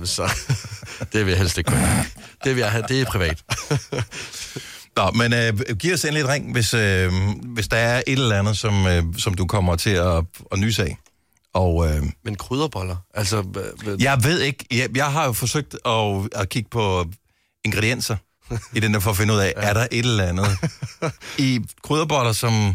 [0.05, 0.31] Så,
[1.13, 1.73] det vil jeg helst ikke.
[2.45, 3.43] Det vil jeg have, det er privat.
[4.97, 7.13] Nå, men øh, giv os endelig et ring, hvis, øh,
[7.45, 10.83] hvis der er et eller andet, som, øh, som du kommer til at, at nyse
[10.83, 10.99] af.
[11.55, 13.45] Og øh, Men krydderboller, altså,
[14.01, 17.07] jeg ved ikke, jeg, jeg har jo forsøgt at, at kigge på
[17.65, 18.17] ingredienser
[18.75, 19.69] i den der, for at finde ud af, ja.
[19.69, 20.49] er der et eller andet
[21.39, 22.75] i krydderboller, som...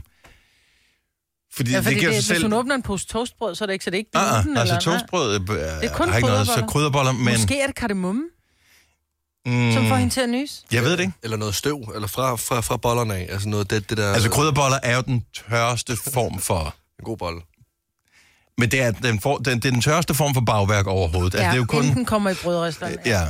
[1.57, 2.43] Fordi, Ja, fordi det giver det, sig hvis selv...
[2.43, 4.57] hun åbner en pose toastbrød, så er det ikke, så det er ikke Ah, gluten,
[4.57, 5.59] ah, altså eller, toastbrød øh, Det
[5.89, 7.11] er kun har ikke noget, så krydderboller.
[7.11, 8.21] men Måske er det kardemomme,
[9.45, 10.63] mm, som får hende til at nys.
[10.71, 11.13] jeg ved det ikke.
[11.23, 14.13] eller noget støv, eller fra, fra, fra bollerne af, altså noget, det, det der...
[14.13, 16.75] Altså krydderboller er jo den tørreste form for...
[16.99, 17.41] En god bolle.
[18.59, 21.33] Men det er den, for, den, det er den tørste form for bagværk overhovedet.
[21.35, 21.83] Altså, Ja, det er jo kun...
[21.95, 22.97] den kommer i brødristeren.
[23.05, 23.21] Ja.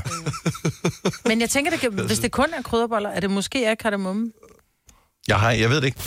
[1.25, 4.31] Men jeg tænker, det kan, hvis det kun er krydderboller, er det måske er kardemomme.
[5.27, 5.99] Jeg, har, jeg ved det ikke.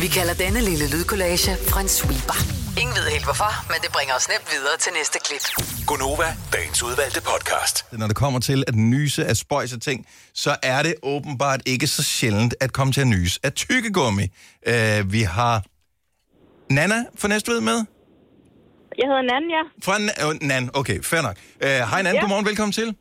[0.00, 2.38] Vi kalder denne lille lydkollage en sweeper.
[2.80, 5.44] Ingen ved helt hvorfor, men det bringer os nemt videre til næste klip.
[5.86, 7.84] Gunova, dagens udvalgte podcast.
[7.92, 11.86] Når det kommer til at nyse af spøjs og ting, så er det åbenbart ikke
[11.86, 14.22] så sjældent at komme til at nyse af tykkegummi.
[14.68, 15.62] Uh, vi har
[16.72, 17.78] Nana fra Næstved med.
[18.98, 19.62] Jeg hedder Nan, ja.
[19.84, 21.36] Fra N- oh, Nan, okay, fair nok.
[21.62, 22.14] Uh, hej Nan, ja.
[22.14, 22.20] Ja.
[22.20, 22.94] godmorgen, velkommen til.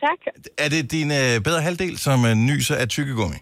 [0.00, 0.18] Tak.
[0.58, 3.36] Er det din uh, bedre halvdel, som uh, nyser af tykkegummi?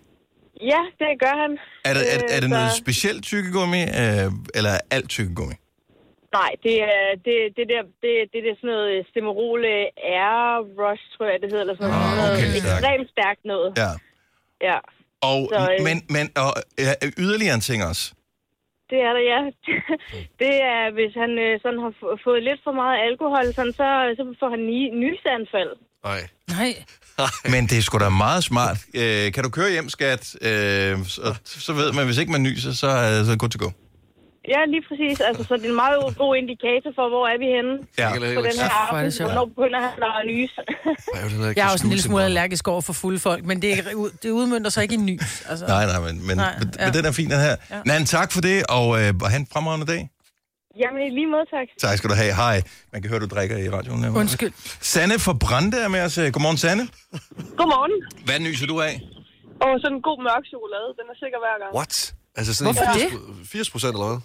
[0.73, 1.53] Ja, det gør han.
[1.89, 5.57] Er det, er, er det Øh, noget så- specielt tykkegummi, uh, eller er alt tykkegummi?
[6.41, 10.39] Nej, det er det, det der, det, det er sådan noget Stemerol Air
[10.81, 12.07] Rush, tror jeg, det hedder, eller sådan noget.
[12.11, 12.75] Ah, noget okay, stærkt.
[12.75, 13.69] ekstremt stærkt noget.
[13.83, 13.91] Ja.
[14.69, 14.79] Ja,
[15.31, 16.51] Og, Så, øh, men, men og,
[16.83, 18.05] uh, yderligere en ting også.
[18.91, 19.41] det er der, ja.
[20.43, 23.87] det er, hvis han øh, sådan har få- fået lidt for meget alkohol, sådan, så,
[24.19, 25.73] så får han ny, nysanfald.
[26.05, 26.29] Nej.
[26.51, 26.75] Nej.
[27.49, 28.77] Men det er sgu da meget smart.
[28.95, 30.35] Øh, kan du køre hjem, skat?
[30.43, 33.73] Øh, så, så ved man, hvis ikke man nyser, så er det godt til gå.
[34.49, 35.21] Ja, lige præcis.
[35.21, 38.09] Altså, så det er en meget god indikator for, hvor er vi henne Ja.
[38.11, 39.13] på den her Hvor er det aften.
[39.13, 39.31] sjovt.
[39.33, 40.61] Hvornår begynder han at nyse?
[41.57, 43.83] Jeg er også en lille smule allergisk over for fulde folk, men det, er,
[44.23, 45.43] det udmyndter sig ikke i nys.
[45.49, 45.67] Altså.
[45.67, 46.85] Nej, nej, men, men, Nej, ja.
[46.85, 47.57] men den er fin, den her.
[47.71, 47.81] Ja.
[47.87, 50.09] Nan, tak for det, og, øh, og have en fremragende dag.
[50.83, 51.67] Jamen, i lige måde, tak.
[51.87, 52.33] Tak skal du have.
[52.43, 52.57] Hej.
[52.93, 54.01] Man kan høre, du drikker i radioen.
[54.05, 54.11] her.
[54.23, 54.53] Undskyld.
[54.93, 56.15] Sanne fra Brande er med os.
[56.35, 56.85] Godmorgen, Sanne.
[57.61, 57.95] Godmorgen.
[58.27, 58.95] Hvad nyser du af?
[59.65, 61.71] Og sådan en god mørk chokolade, den er sikker hver gang.
[61.79, 61.95] What?
[62.39, 64.21] Altså sådan Hvorfor en 80, 80 procent eller hvad?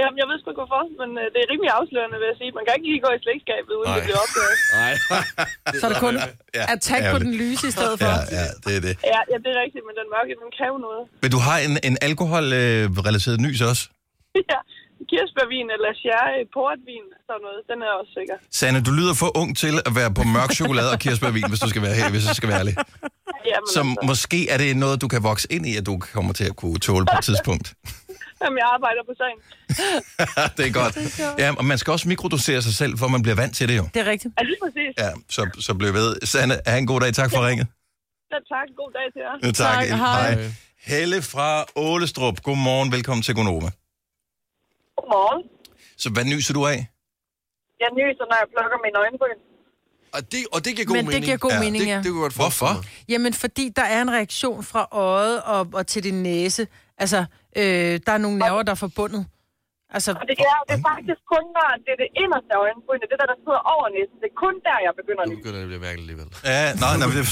[0.00, 2.50] Jamen, jeg ved sgu ikke hvorfor, men øh, det er rimelig afslørende, vil jeg sige.
[2.58, 3.96] Man kan ikke lige gå i slægtskabet, uden Nej.
[3.98, 4.56] det bliver opdaget.
[4.82, 4.94] Nej.
[5.80, 6.14] Så er det kun
[6.58, 8.12] Ja, attack på den lyse i stedet for.
[8.14, 8.94] Ja, ja, det er det.
[9.12, 11.02] Ja, ja, det er rigtigt, men den mørke, den kan jo noget.
[11.22, 13.82] Men du har en, en alkoholrelateret nys også.
[14.52, 14.58] ja,
[15.10, 18.36] kirsebærvin eller sherry, portvin, sådan noget, den er også sikker.
[18.58, 21.68] Sanne, du lyder for ung til at være på mørk chokolade og kirsebærvin, hvis du
[21.72, 22.74] skal være her, hvis jeg skal være ærlig.
[23.50, 26.32] Jamen, Så altså, måske er det noget, du kan vokse ind i, at du kommer
[26.38, 27.66] til at kunne tåle på et tidspunkt.
[28.42, 29.38] jamen, jeg arbejder på sagen.
[30.56, 30.94] det er godt.
[31.42, 33.84] Ja, og man skal også mikrodosere sig selv, for man bliver vant til det jo.
[33.94, 34.34] Det er rigtigt.
[34.38, 34.92] Ja, lige præcis.
[35.02, 36.16] Ja, så, så bliv ved.
[36.24, 37.12] Sanne, have en god dag.
[37.12, 37.66] Tak for ringet.
[38.32, 38.66] Ja, tak.
[38.80, 39.34] God dag til jer.
[39.46, 39.88] Ja, tak.
[39.88, 40.34] Tak, hej.
[40.34, 40.50] hej.
[40.86, 42.42] Helle fra Ålestrup.
[42.42, 42.92] Godmorgen.
[42.92, 43.70] Velkommen til Gonova.
[45.02, 45.42] Godmorgen.
[46.02, 46.80] Så hvad nyser du af?
[47.82, 49.38] Jeg nyser, når jeg plukker mine øjenbryn.
[50.16, 51.22] Og det, og det giver god Men mening.
[51.22, 51.60] det giver god Ja.
[51.60, 51.96] mening, det, ja.
[51.98, 52.72] det jeg godt Hvorfor?
[53.08, 56.66] Jamen, fordi der er en reaktion fra øjet og, og til din næse.
[56.98, 57.18] Altså,
[57.56, 59.26] øh, der er nogle nerver, der er forbundet.
[59.96, 63.06] Altså, Og det er, det er faktisk kun, når det er det inderste af øjenbrynene,
[63.12, 64.16] det der, der sidder over næsen.
[64.22, 65.40] Det er kun der, jeg begynder at Nu nyse.
[65.42, 66.28] begynder det at blive mærkeligt alligevel.
[66.52, 67.24] Ja, nej, nej, det,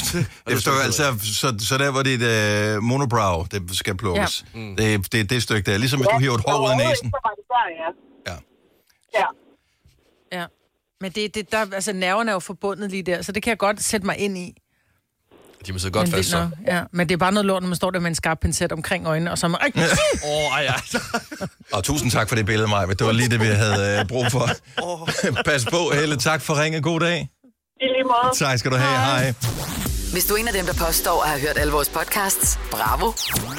[0.46, 0.84] det forstår jeg.
[0.90, 1.04] Altså,
[1.40, 4.34] så, så der, hvor dit øh, monobrow, det skal plukkes.
[4.42, 4.58] Ja.
[4.60, 4.72] Mm.
[4.78, 5.76] Det, det er det stykke der.
[5.84, 7.06] Ligesom hvis du hiver et hår ud af næsen.
[7.14, 7.88] Så var det der, ja.
[8.30, 8.36] Ja.
[9.18, 9.26] Ja.
[10.38, 10.44] ja.
[11.02, 13.58] Men det, det, der, altså, nerverne er jo forbundet lige der, så det kan jeg
[13.58, 14.46] godt sætte mig ind i.
[15.66, 16.48] De må sidde godt Men, fast så.
[16.66, 16.82] ja.
[16.92, 19.06] Men det er bare noget lort, når man står der med en skarp pincet omkring
[19.06, 19.60] øjnene, og så er man.
[19.76, 20.80] Åh, ej, ej.
[21.72, 22.86] Og tusind tak for det billede, Maja.
[22.86, 24.48] Det var lige det, vi havde øh, brug for.
[25.46, 26.16] Pas på, Helle.
[26.16, 26.80] Tak for ringe.
[26.80, 27.28] God dag.
[27.80, 28.30] I lige måde.
[28.38, 28.98] Tak skal du have.
[28.98, 29.34] Hej.
[30.12, 33.12] Hvis du er en af dem, der påstår at have hørt alle vores podcasts, bravo.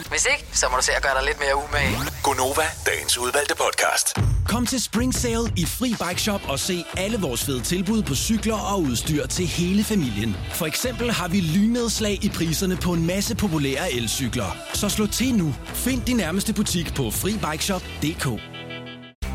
[0.10, 1.96] Hvis ikke, så må du se at gøre dig lidt mere umage.
[2.24, 4.18] Gonova, dagens udvalgte podcast.
[4.48, 8.16] Kom til Spring Sale i Fri Bike Shop og se alle vores fede tilbud på
[8.16, 10.38] cykler og udstyr til hele familien.
[10.54, 14.58] For eksempel har vi lynedslag i priserne på en masse populære elcykler.
[14.74, 15.56] Så slå til nu.
[15.74, 18.51] Find din nærmeste butik på FriBikeShop.dk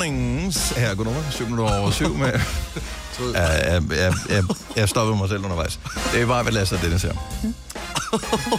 [0.00, 0.70] Mornings.
[0.70, 2.32] Her er Gunnar, 7 minutter over 7 med...
[3.34, 4.44] Ja, jeg, jeg, jeg,
[4.76, 5.80] jeg stoppede mig selv undervejs.
[6.12, 7.12] Det er bare, hvad Lasse og Dennis her.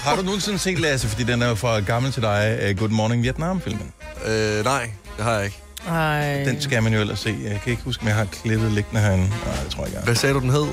[0.09, 2.89] Har du nogensinde set Lasse, fordi den er jo for gammel til dig, uh, Good
[2.89, 3.91] Morning Vietnam-filmen?
[4.25, 5.57] Øh, nej, det har jeg ikke.
[5.87, 6.43] Ej.
[6.43, 7.35] Den skal man jo ellers se.
[7.43, 9.29] Jeg kan ikke huske, om jeg har klippet liggende herinde.
[9.45, 10.05] Nej, det tror jeg ikke.
[10.05, 10.67] Hvad sagde du, den hed?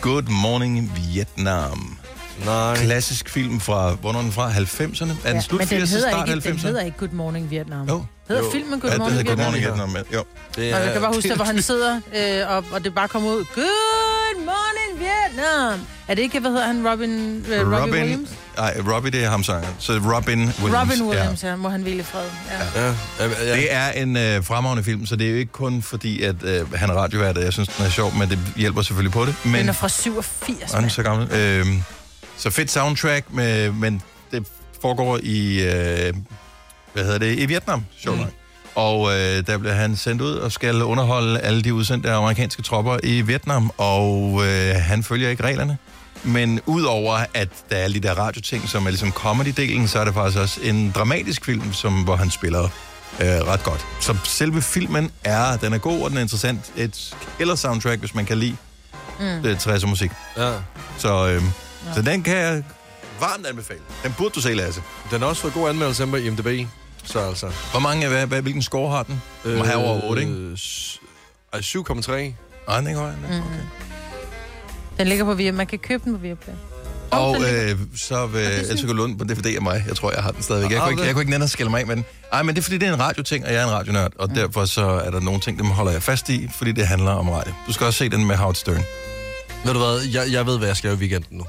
[0.00, 1.97] Good Morning Vietnam.
[2.44, 2.76] Nej.
[2.76, 4.50] Klassisk film fra, hvornår er den fra?
[4.50, 5.12] 90'erne?
[5.24, 6.66] Er den slut men den 80'erne, hedder, start ikke, den 90'erne?
[6.66, 7.88] hedder ikke Good Morning Vietnam.
[7.88, 8.04] Jo.
[8.28, 8.50] Hedder Jo.
[8.50, 9.88] filmen Good Ja, Morning hedder Good Vietnam?
[9.88, 10.18] Morning Vietnam.
[10.18, 10.24] Jo.
[10.56, 13.08] Det Og jeg kan bare huske, der, hvor han sidder, øh, og, og det bare
[13.08, 15.80] kommer ud, Good Morning Vietnam.
[16.08, 18.28] Er det ikke, hvad hedder han, Robin, øh, Robin, Robin, Williams?
[18.56, 19.68] nej, Robbie, det er ham sanger.
[19.78, 20.62] Så Robin Williams.
[20.62, 21.04] Robin ja.
[21.04, 21.56] Williams, ja.
[21.56, 22.22] Må han hvile fred.
[22.74, 22.80] Ja.
[22.82, 22.86] Ja,
[23.20, 23.54] ja, ja.
[23.56, 26.72] Det er en øh, fremragende film, så det er jo ikke kun fordi, at øh,
[26.74, 29.34] han er radiovært, og jeg synes, den er sjov, men det hjælper selvfølgelig på det.
[29.44, 30.90] Men Den er fra 87, er den mand.
[30.90, 31.32] så gammel?
[31.32, 31.66] Øh,
[32.38, 34.46] så fedt soundtrack, med, men det
[34.82, 36.14] foregår i, øh,
[36.92, 38.22] hvad hedder det, i Vietnam, sjovt Mm.
[38.22, 38.32] nok.
[38.74, 42.98] Og øh, der bliver han sendt ud og skal underholde alle de udsendte amerikanske tropper
[43.02, 45.78] i Vietnam, og øh, han følger ikke reglerne.
[46.24, 50.04] Men udover at der er alle de der radioting, som er ligesom comedy-delen, så er
[50.04, 52.62] det faktisk også en dramatisk film, som, hvor han spiller
[53.20, 53.86] øh, ret godt.
[54.00, 56.60] Så selve filmen er, den er god, og den er interessant.
[56.76, 58.56] Et killer soundtrack, hvis man kan lide
[59.20, 59.42] Mm.
[59.42, 60.10] det 60'er musik.
[60.36, 60.52] Ja.
[60.98, 61.42] Så, øh,
[61.94, 62.62] så den kan jeg
[63.20, 63.80] varmt anbefale.
[64.04, 64.82] Den burde du se, Lasse.
[65.10, 66.68] Den har også fået god anmeldelse på IMDb.
[67.04, 67.50] Så altså...
[67.70, 69.22] Hvor mange, hvad, hvad, hvilken score har den?
[69.44, 70.34] Den må have over 8, ikke?
[70.34, 71.00] Øh, s-
[71.52, 72.12] ej, 7,3.
[72.12, 73.16] Nej, den er ikke højere.
[73.30, 73.42] Mm.
[74.98, 75.56] Den ligger på Viaplay.
[75.56, 76.54] Man kan købe den på Viaplay.
[77.10, 79.84] Og øh, så vil Else Lund på DVD af mig.
[79.88, 80.70] Jeg tror, jeg har den stadigvæk.
[80.70, 82.04] Jeg kunne, du ikke, jeg kunne ikke nænde at skille mig af med den.
[82.32, 84.12] Ej, men det er fordi, det er en radioting, og jeg er en radionørd.
[84.18, 87.10] Og derfor så er der nogle ting, dem holder jeg fast i, fordi det handler
[87.10, 87.52] om radio.
[87.66, 88.82] Du skal også se den med Howard Stern.
[89.64, 91.44] Ved du hvad, jeg, jeg ved, hvad jeg skal i weekenden nu.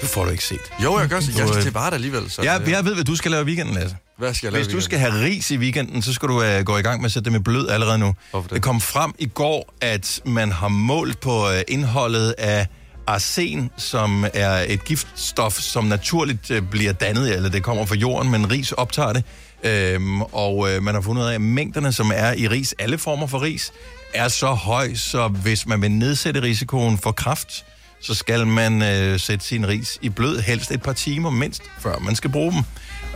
[0.00, 0.60] Det får du ikke set.
[0.84, 2.30] Jo, jeg gør Du, Jeg skal øh, til Varde alligevel.
[2.30, 3.96] Så, Ja, jeg ved, hvad du skal lave i weekenden, Lasse.
[4.18, 6.60] Hvad skal jeg lave Hvis du skal have ris i weekenden, så skal du uh,
[6.64, 8.14] gå i gang med at sætte det med blød allerede nu.
[8.30, 8.54] Hvorfor det?
[8.54, 12.66] Det kom frem i går, at man har målt på uh, indholdet af
[13.06, 18.30] arsen, som er et giftstof, som naturligt uh, bliver dannet, eller det kommer fra jorden,
[18.30, 19.24] men ris optager det.
[19.64, 22.98] Øhm, og uh, man har fundet ud af, at mængderne, som er i ris, alle
[22.98, 23.72] former for ris,
[24.14, 27.64] er så høj, så hvis man vil nedsætte risikoen for kræft,
[28.04, 31.98] så skal man øh, sætte sin ris i blød, helst et par timer mindst, før
[31.98, 32.62] man skal bruge dem.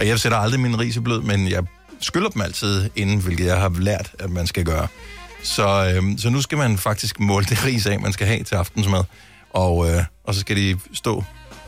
[0.01, 1.65] Og jeg sætter aldrig min ris i blød, men jeg
[2.01, 4.89] skyller dem altid inden, hvilket jeg har lært, at man skal gøre.
[5.43, 8.55] Så, øh, så nu skal man faktisk måle det ris af, man skal have til
[8.55, 9.05] aftensmad.
[9.51, 11.25] Og, øh, og så skal de stå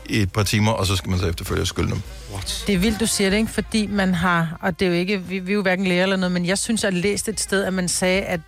[0.09, 2.01] i et par timer, og så skal man så efterfølgende skylle dem.
[2.31, 2.63] What?
[2.67, 3.51] Det er vildt, du siger det, ikke?
[3.51, 6.15] Fordi man har, og det er jo ikke, vi, vi er jo hverken læger eller
[6.15, 8.39] noget, men jeg synes, at jeg læste et sted, at man sagde, at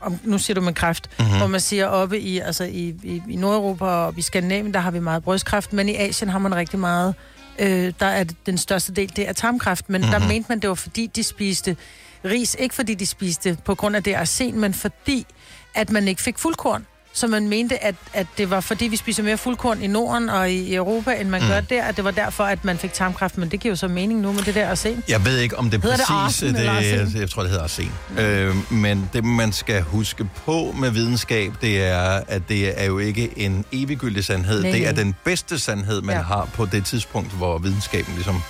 [0.00, 1.24] om, nu siger du med kræft, Mhm.
[1.24, 1.38] mm-hmm.
[1.38, 4.90] hvor man siger oppe i, altså i, i, i Nordeuropa og i Skandinavien, der har
[4.90, 7.14] vi meget brystkræft, men i Asien har man rigtig meget,
[7.58, 10.20] øh, der er den største del, det er tarmkræft, men mm-hmm.
[10.20, 11.76] der mente man, det var fordi, de spiste
[12.24, 15.26] ris, ikke fordi de spiste på grund af det arsen, men fordi,
[15.74, 16.86] at man ikke fik fuldkorn.
[17.18, 20.50] Så man mente, at, at det var fordi, vi spiser mere fuldkorn i Norden og
[20.50, 21.48] i, Europa, end man mm.
[21.48, 23.38] gør der, at det var derfor, at man fik tarmkræft.
[23.38, 25.02] Men det giver jo så mening nu med det der arsen.
[25.08, 26.42] Jeg ved ikke, om det det præcis...
[26.42, 27.06] eller arsen?
[27.06, 27.92] det, jeg tror, det hedder arsen.
[28.18, 32.98] Øh, men det, man skal huske på med videnskab, det er, at det er jo
[32.98, 34.62] ikke en eviggyldig sandhed.
[34.62, 36.22] Nej, det er den bedste sandhed, man Ja.
[36.22, 38.42] har på det tidspunkt, hvor videnskaben ligesom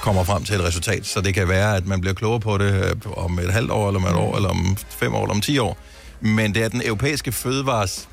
[0.00, 1.06] kommer frem til et resultat.
[1.06, 3.88] Så det kan være, at man bliver klogere på det øh, om et halvt år,
[3.88, 5.78] eller om et år, eller om fem år, eller om ti år.
[6.22, 8.08] Men det er den europæiske fødevares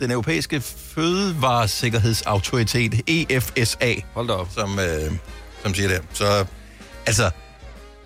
[0.00, 4.48] den europæiske fødevaresikkerhedsautoritet, EFSA, Hold da op.
[4.54, 5.12] som, øh,
[5.62, 6.02] som siger det.
[6.12, 6.44] Så
[7.06, 7.30] altså,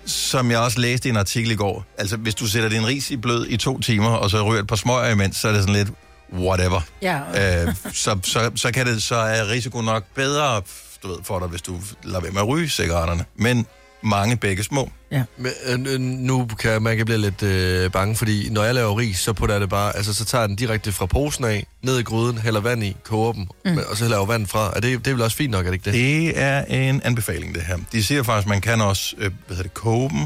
[0.06, 3.10] som jeg også læste i en artikel i går, altså hvis du sætter din ris
[3.10, 5.60] i blød i to timer, og så ryger et par smøger imens, så er det
[5.60, 5.88] sådan lidt
[6.32, 6.80] whatever.
[7.02, 7.18] Ja.
[7.18, 10.62] Øh, så, så, så, kan det, så er risikoen nok bedre
[11.02, 13.24] du ved, for dig, hvis du lader være med at ryge cigaretterne.
[13.36, 13.66] Men
[14.02, 14.90] mange begge små.
[15.12, 15.22] Ja.
[15.36, 18.98] Men, øh, øh, nu kan man kan blive lidt øh, bange, fordi når jeg laver
[18.98, 21.66] ris, så putter jeg det bare, altså så tager jeg den direkte fra posen af,
[21.82, 23.78] ned i gryden, hælder vand i, koger dem, mm.
[23.90, 24.72] og så hælder jeg jo vand fra.
[24.76, 25.94] Er det, det er vel også fint nok, er det ikke det?
[25.94, 27.78] Det er en anbefaling, det her.
[27.92, 30.20] De siger faktisk, at man kan også øh, hvad hedder det, koge dem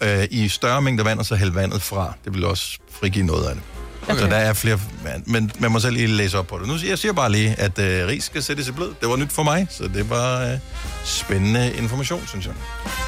[0.00, 2.12] øh, i større mængder vand, og så hælde vandet fra.
[2.24, 3.79] Det vil også frigive noget af det.
[4.12, 4.22] Okay.
[4.22, 6.68] Så der er flere, men, men man må selv lige læse op på det.
[6.68, 8.94] Nu siger jeg siger bare lige, at øh, ris skal sættes i blød.
[9.00, 10.58] Det var nyt for mig, så det var øh,
[11.04, 12.54] spændende information, synes jeg.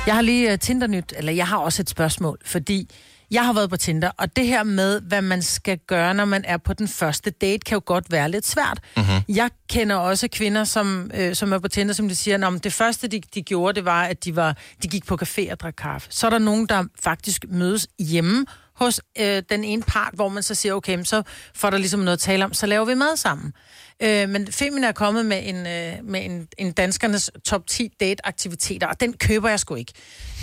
[0.06, 2.90] Jeg har lige uh, Tinder-nyt, eller jeg har også et spørgsmål, fordi
[3.30, 6.44] jeg har været på Tinder, og det her med, hvad man skal gøre, når man
[6.44, 8.80] er på den første date, kan jo godt være lidt svært.
[8.96, 9.34] Mm-hmm.
[9.36, 12.72] Jeg kender også kvinder, som, øh, som er på Tinder, som de siger, at det
[12.72, 15.74] første, de, de gjorde, det var, at de, var, de gik på café og drak
[15.78, 16.08] kaffe.
[16.10, 18.46] Så er der nogen, der faktisk mødes hjemme
[18.85, 21.23] hos øh, den ene part, hvor man så siger, okay, så
[21.55, 23.53] får der ligesom noget at tale om, så laver vi mad sammen.
[24.02, 28.87] Øh, men Femina er kommet med en, øh, med en, en danskernes top 10 date-aktiviteter,
[28.87, 29.92] og den køber jeg sgu ikke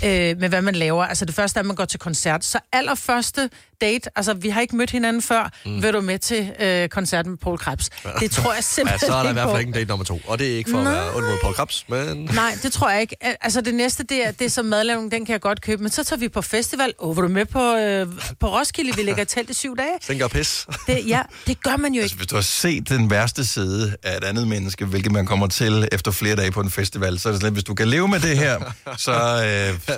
[0.04, 1.04] øh, med, hvad man laver.
[1.04, 2.44] Altså det første er, at man går til koncert.
[2.44, 5.82] Så allerførste date, altså vi har ikke mødt hinanden før, mm.
[5.82, 7.90] vil du med til øh, koncerten med Paul Krebs.
[8.20, 9.88] Det tror jeg Ja, simpelthen så er der i ikke hvert fald ikke en date
[9.88, 10.20] nummer to.
[10.26, 10.92] Og det er ikke for Nej.
[10.92, 12.30] at være ond mod Paul Krabs, men...
[12.34, 13.16] Nej, det tror jeg ikke.
[13.20, 15.82] Al- Altså det næste, det er, det er som madlavning, den kan jeg godt købe.
[15.82, 16.92] Men så tager vi på festival.
[16.98, 18.06] Åh, var du med på, øh,
[18.40, 18.96] på Roskilde?
[18.96, 20.18] Vi ligger i telt i syv dage.
[20.18, 20.66] Gør pis.
[20.86, 22.16] Det, ja, det gør man jo ikke.
[22.16, 25.88] Hvis du har set den værste side af et andet menneske, hvilket man kommer til
[25.92, 28.20] efter flere dage på en festival, så er det sådan hvis du kan leve med
[28.20, 29.12] det her, så...
[29.12, 29.96] Øh,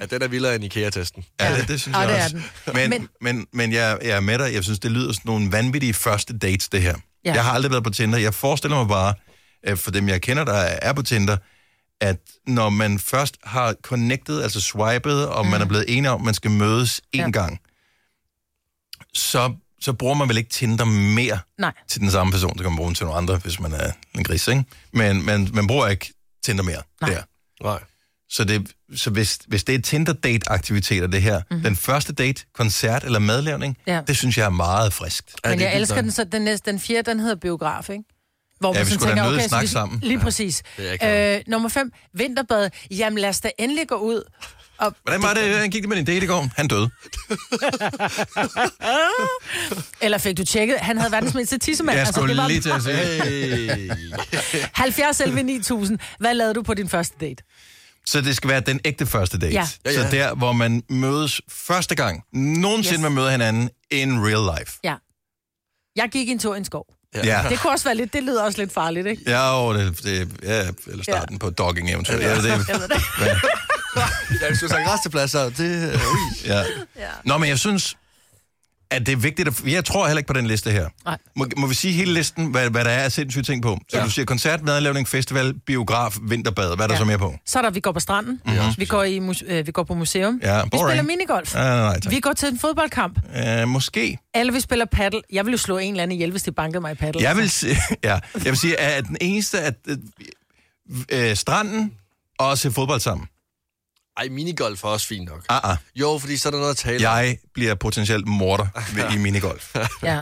[0.00, 1.24] Ja, den er vildere end IKEA-testen.
[1.40, 2.36] Ja, det, det synes Ja, jeg det er også.
[2.66, 2.90] den.
[2.90, 4.54] Men, Men- men, jeg, jeg er med dig.
[4.54, 6.88] Jeg synes, det lyder sådan nogle vanvittige første dates, det her.
[7.24, 7.30] Ja.
[7.30, 7.34] Ja.
[7.34, 8.18] Jeg har aldrig været på Tinder.
[8.18, 9.14] Jeg forestiller mig bare,
[9.68, 11.36] øh, for dem jeg kender, der er på Tinder,
[12.00, 12.16] at
[12.46, 15.50] når man først har connected, altså swipet, og mm.
[15.50, 17.30] man er blevet enige om, at man skal mødes en Ja.
[17.30, 17.58] gang,
[19.14, 21.72] så, så bruger man vel ikke Tinder mere Nej.
[21.88, 22.58] til den samme person.
[22.58, 24.64] Så kan man bruge den til nogle andre, hvis man er en gris, ikke?
[24.92, 26.12] Men man, man bruger ikke
[26.44, 27.10] Tinder mere Nej.
[27.10, 27.22] der.
[27.64, 27.80] Nej.
[28.32, 31.62] Så, det, så hvis, hvis det er Tinder-date-aktiviteter, det her, mm-hmm.
[31.64, 33.94] den første date, koncert eller madlavning, Ja.
[33.94, 34.00] ja.
[34.06, 35.34] det synes jeg er meget friskt.
[35.44, 38.04] Men jeg vildt elsker den, så den, næste, den fjerde, den hedder biograf, ikke?
[38.60, 40.00] Hvor Ja, vi skulle da nødt så snakke vi- sammen.
[40.02, 40.62] Lige præcis.
[40.76, 42.70] det ikke Øh, nummer fem, vinterbad.
[42.90, 44.22] Jamen lad os da endelig gå ud.
[44.80, 46.48] Og Hvordan var det, han gik det med din date i går?
[46.56, 46.90] Han døde.
[50.00, 50.76] Eller fik du tjekket?
[50.80, 51.98] Han havde verdens mindste tissemand.
[51.98, 52.96] Jeg skulle det var lige til at sige.
[52.96, 53.90] Hey.
[54.72, 55.98] 70 11 9000.
[56.18, 57.42] Hvad lavede du på din første date?
[58.06, 59.52] Så det skal være den ægte første date.
[59.52, 59.68] Ja.
[59.86, 60.10] Ja, Så ja.
[60.10, 63.02] der, hvor man mødes første gang, nogensinde Yes.
[63.02, 64.78] man møder hinanden in real life.
[64.84, 64.94] Ja.
[65.96, 66.86] Jeg gik en tur i en skov.
[67.14, 67.26] Ja.
[67.42, 67.48] ja.
[67.48, 69.22] Det kunne også være lidt, det lyder også lidt farligt, ikke?
[69.26, 71.38] Ja, og det, det, ja, eller starten ja.
[71.38, 72.22] på dogging eventuelt.
[72.22, 73.02] Ja, det, Jeg ved det.
[73.96, 75.94] Ja, hvis du har sagt restepladser, det...
[75.94, 76.58] Uh, ja.
[76.58, 77.08] Ja.
[77.24, 77.96] Nå, men jeg synes,
[78.90, 79.48] at det er vigtigt.
[79.48, 80.88] At, jeg tror heller ikke på den liste her.
[81.04, 81.18] Nej.
[81.36, 83.78] Må, må vi sige hele listen, hvad, hvad der er af sindssyge ting på?
[83.88, 84.04] Så ja.
[84.04, 86.76] du siger koncert, madlavning, festival, biograf, vinterbad.
[86.76, 86.98] Hvad er der Ja.
[86.98, 87.34] så mere på?
[87.46, 88.40] Så er der, vi går på stranden.
[88.46, 88.54] Mhm.
[88.78, 90.40] Vi, går i, øh, vi går på museum.
[90.42, 90.88] Ja, vi boring.
[90.90, 91.54] spiller minigolf.
[91.54, 92.12] Nej, nej, nej, tak.
[92.12, 93.18] Vi går til en fodboldkamp.
[93.62, 94.18] Uh, måske.
[94.34, 95.20] Alle vi spiller paddle.
[95.32, 97.22] Jeg vil jo slå en eller anden ihjel, hvis de bankede mig i paddle.
[97.22, 99.96] Jeg vil, sige, ja, jeg vil sige, at den eneste, at øh,
[101.30, 101.92] øh, stranden
[102.38, 103.26] og se fodbold sammen.
[104.20, 105.44] Ej, minigolf er også fint nok.
[105.48, 105.76] Ah, ah.
[105.94, 107.16] Jo, fordi så er der noget at tale om.
[107.16, 109.74] Jeg bliver potentielt morder ved, i minigolf.
[110.02, 110.20] Ja.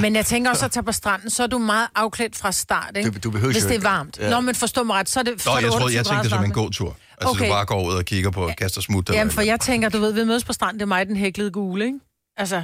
[0.00, 2.96] Men jeg tænker også at tage på stranden, så er du meget afklædt fra start,
[2.96, 3.10] ikke?
[3.10, 4.18] Du- du behøver Hvis det er varmt.
[4.18, 4.30] Ja.
[4.30, 6.06] Nå, men forstå mig ret, så er det, Nå, er det jeg, troede, 28 jeg
[6.06, 6.96] tænkte det som en god tur.
[7.20, 7.44] Altså, Okay.
[7.46, 9.08] du bare går ud og kigger på kaster smut.
[9.08, 11.06] eller Jamen, for eller jeg tænker, du ved, vi mødes på stranden, det er mig,
[11.06, 11.98] den hæklede gule, ikke?
[12.36, 12.62] Altså,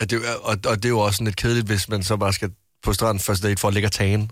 [0.00, 2.16] Ja, det, er og, og det er jo også sådan lidt kedeligt, hvis man så
[2.16, 2.50] bare skal
[2.82, 4.30] på stranden første date for at ligge og tagen.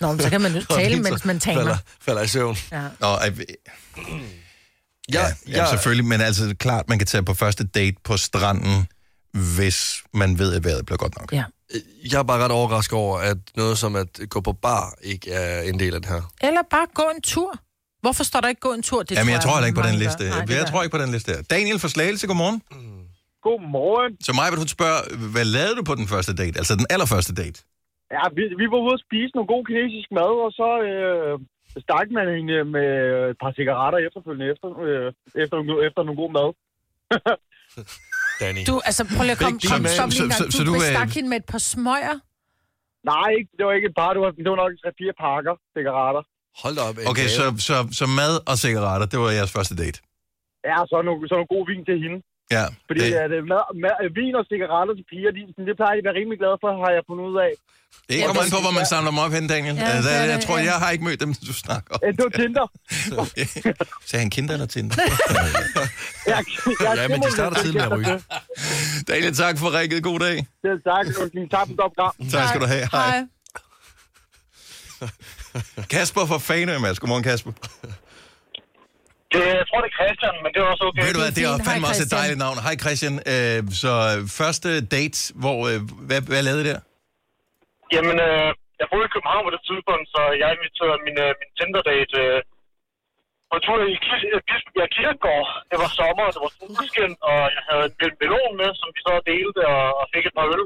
[0.00, 1.60] nå, men så kan man jo tale, mens man taler.
[1.60, 2.56] Falder, falder i søvn.
[2.72, 2.82] Ja.
[3.00, 3.32] Nå, ej,
[5.12, 7.96] ja, ja, ja, selvfølgelig, men altså det er klart, man kan tage på første date
[8.04, 8.86] på stranden,
[9.56, 11.32] hvis man ved, at vejret bliver godt nok.
[11.32, 11.44] ja.
[12.12, 15.62] Jeg er bare ret overrasket over, at noget som at gå på bar ikke er
[15.62, 16.22] en del af det her.
[16.48, 17.50] Eller bare gå en tur.
[18.04, 19.00] Hvorfor står der ikke gå en tur?
[19.02, 20.24] Det Jamen, jeg tror heller ikke på den liste.
[20.28, 21.40] Nej, jeg tror ikke på den liste her.
[21.56, 22.58] Daniel fra Slagelse, godmorgen.
[23.46, 24.12] Godmorgen.
[24.26, 25.00] Så mig vil du spørge,
[25.34, 26.54] hvad lavede du på den første date?
[26.60, 27.58] Altså den allerførste date?
[28.16, 31.32] Ja, vi, vi var ude at spise noget god kinesisk mad, og så øh,
[31.84, 32.86] stak man hende med
[33.30, 35.08] et par cigaretter efterfølgende efter, øh,
[35.42, 35.56] efter,
[35.88, 36.48] efter noget god mad.
[38.42, 38.60] Danny.
[38.70, 40.40] Du, altså, prøv lige at komme, kom, stop lige en gang.
[40.40, 42.16] så- Du, så du, du øh, bestak hende med et par smøger.
[43.12, 46.22] Nej, det var ikke et par, det var, det var nok tre-fire pakker cigaretter.
[46.62, 46.96] Hold da op.
[47.12, 49.98] Okay, så, så, så mad og cigaretter, det var jeres første date.
[50.70, 52.18] Ja, så noget, så noget god vin til hende.
[52.56, 52.64] Ja.
[52.88, 55.94] Fordi det, at, øh, mad, mad, vin og cigaretter til piger, de, sådan, det plejer
[55.96, 57.52] de at være rimelig glade for, har jeg fundet ud af.
[58.08, 59.76] det kommer an på, hvor man samler dem op hen, Daniel.
[59.76, 60.64] Ja, Ja, det der, er jeg det, tror, ja.
[60.70, 62.00] jeg har ikke mødt dem, du snakker om.
[62.04, 62.66] Øh, Det var Tinder.
[63.22, 63.46] Okay.
[64.08, 64.94] Sagde han kinder eller Tinder?
[66.32, 66.40] Jeg,
[66.86, 68.16] jeg, Ja, men de starter tidligt med at ryge.
[69.08, 69.98] Daniel, tak for ringet.
[70.10, 70.36] God dag.
[70.64, 71.04] Selv tak.
[71.20, 72.12] Og tak for program.
[72.34, 72.84] Tak skal du have.
[72.96, 73.08] Hej.
[73.10, 73.22] Hej.
[75.94, 76.98] Kasper fra Fanø, Mads.
[77.00, 77.52] Godmorgen, Kasper.
[79.32, 81.02] Det, jeg tror, det er Christian, men det er også okay.
[81.06, 81.62] Ved du hvad, det er fint.
[81.62, 82.18] Hej, fandme også et Christian.
[82.20, 82.56] dejligt navn.
[82.66, 83.14] Hej Christian.
[83.32, 83.92] Øh, så
[84.40, 86.80] første date, hvor, øh, hvad, hvad lavede I der?
[87.94, 88.48] Jamen, øh,
[88.80, 92.38] jeg boede i København på det tidspunkt, så jeg inviterede min, øh, min Tinder-date øh,
[93.50, 95.48] på tur i Kis- øh, Bispebjerg Kirkegård.
[95.70, 99.14] Det var sommer, det var solskin, og jeg havde en melon med, som vi så
[99.30, 100.64] delte og, og fik et par øl.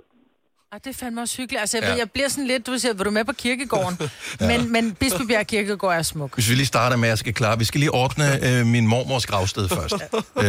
[0.72, 1.60] Ah, det er fandme også hyggeligt.
[1.60, 1.92] Altså, jeg, Ja.
[1.92, 1.98] ja.
[1.98, 3.98] jeg bliver sådan lidt, du siger, vil du med på kirkegården?
[4.40, 4.46] ja.
[4.58, 6.34] men, men Bispebjerg Kirkegård er smuk.
[6.34, 8.86] Hvis vi lige starter med, at jeg skal klare, vi skal lige ordne øh, min
[8.86, 9.94] mormors gravsted først.
[10.36, 10.44] øh,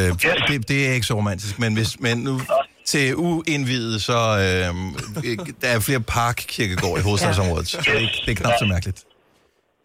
[0.47, 2.41] det, det er ikke så romantisk, men hvis men nu
[2.86, 4.75] til uindvidet, så øh,
[5.62, 7.67] der er flere parkkirkegård i hovedstadsområdet.
[7.67, 9.03] Så det, er det er knap så mærkeligt.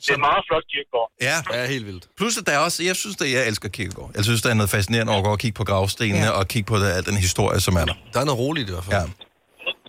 [0.06, 1.10] Det er meget flot kirkegård.
[1.52, 2.04] Ja, Ja, helt vildt.
[2.16, 4.10] plus at der er også, jeg synes, at jeg elsker kirkegård.
[4.16, 6.30] Jeg synes, der er noget fascinerende over at gå og kigge på gravstenene Ja.
[6.30, 7.94] og kigge på det, al den historie, som er der.
[8.12, 8.96] Der er noget roligt i hvert fald.
[8.96, 9.06] Ja.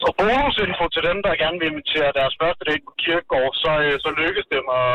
[0.07, 3.95] Og bonusinfo til dem, der gerne vil invitere deres første date på kirkegård, så, øh,
[4.03, 4.91] så lykkes det dem at,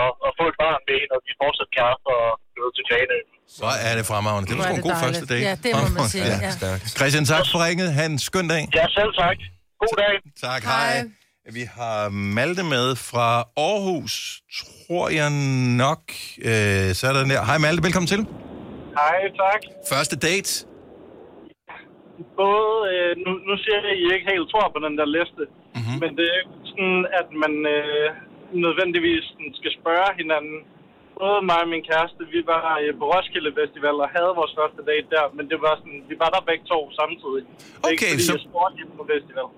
[0.00, 3.18] at, at få et barn med, når de fortsat kærester og flytter til Fanø.
[3.58, 4.46] Så er det fremragende.
[4.50, 5.04] Det var sgu en god dejligt.
[5.06, 5.44] første date.
[5.48, 6.50] Ja, det må man sige, ja.
[6.60, 6.84] Stærkt.
[6.98, 7.88] Christian, tak for ringet.
[7.96, 8.62] Ha' en skøn dag.
[8.78, 9.38] Ja, selv tak.
[9.82, 10.14] God dag.
[10.46, 10.94] Tak, hej.
[11.58, 12.08] Vi har
[12.38, 13.28] Malte med fra
[13.68, 14.14] Aarhus,
[14.58, 15.30] tror jeg
[15.84, 16.02] nok.
[16.38, 17.44] Øh, så er der den der.
[17.44, 18.20] Hej Malte, velkommen til.
[19.00, 19.60] Hej, tak.
[19.92, 20.50] Første date.
[22.42, 25.42] Både, øh, nu, nu siger jeg, at I ikke helt tror på den der liste,
[25.46, 25.78] Mhm.
[25.78, 25.96] mm-hmm.
[26.02, 28.06] men det er ikke sådan, at man øh,
[28.64, 29.24] nødvendigvis
[29.58, 30.58] skal spørge hinanden.
[31.22, 34.80] Både mig og min kæreste, vi var øh, på Roskilde Festival og havde vores første
[34.90, 37.42] date der, men det var sådan, vi var der begge to samtidig.
[37.46, 39.48] Det er Okay, ikke, fordi så- jeg spurgte på festival.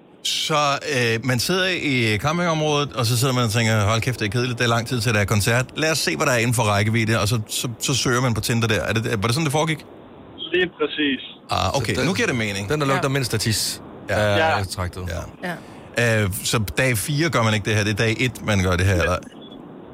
[0.49, 0.63] Så
[0.95, 4.35] øh, man sidder i campingområdet, og så sidder man og tænker, hold kæft, det er
[4.37, 5.65] kedeligt, det er lang tid til, der er koncert.
[5.83, 8.33] Lad os se, hvad der er inden for rækkevidde, og så, så, så søger man
[8.39, 8.81] på Tinder der.
[8.89, 9.81] Er det, var det sådan, det foregik?
[10.55, 11.21] Lige præcis.
[11.51, 12.63] Ah, okay, den- nu giver det mening.
[12.71, 13.17] Den, der lugter Ja.
[13.17, 13.61] mindst af tis,
[14.11, 14.15] Ja.
[14.15, 14.59] er Ja.
[14.59, 14.65] ja.
[14.77, 15.03] traktet.
[15.17, 15.23] Ja.
[15.49, 16.23] Ja.
[16.23, 18.75] Øh, så dag 4 gør man ikke det her, det er dag 1, man gør
[18.81, 19.19] det her, eller?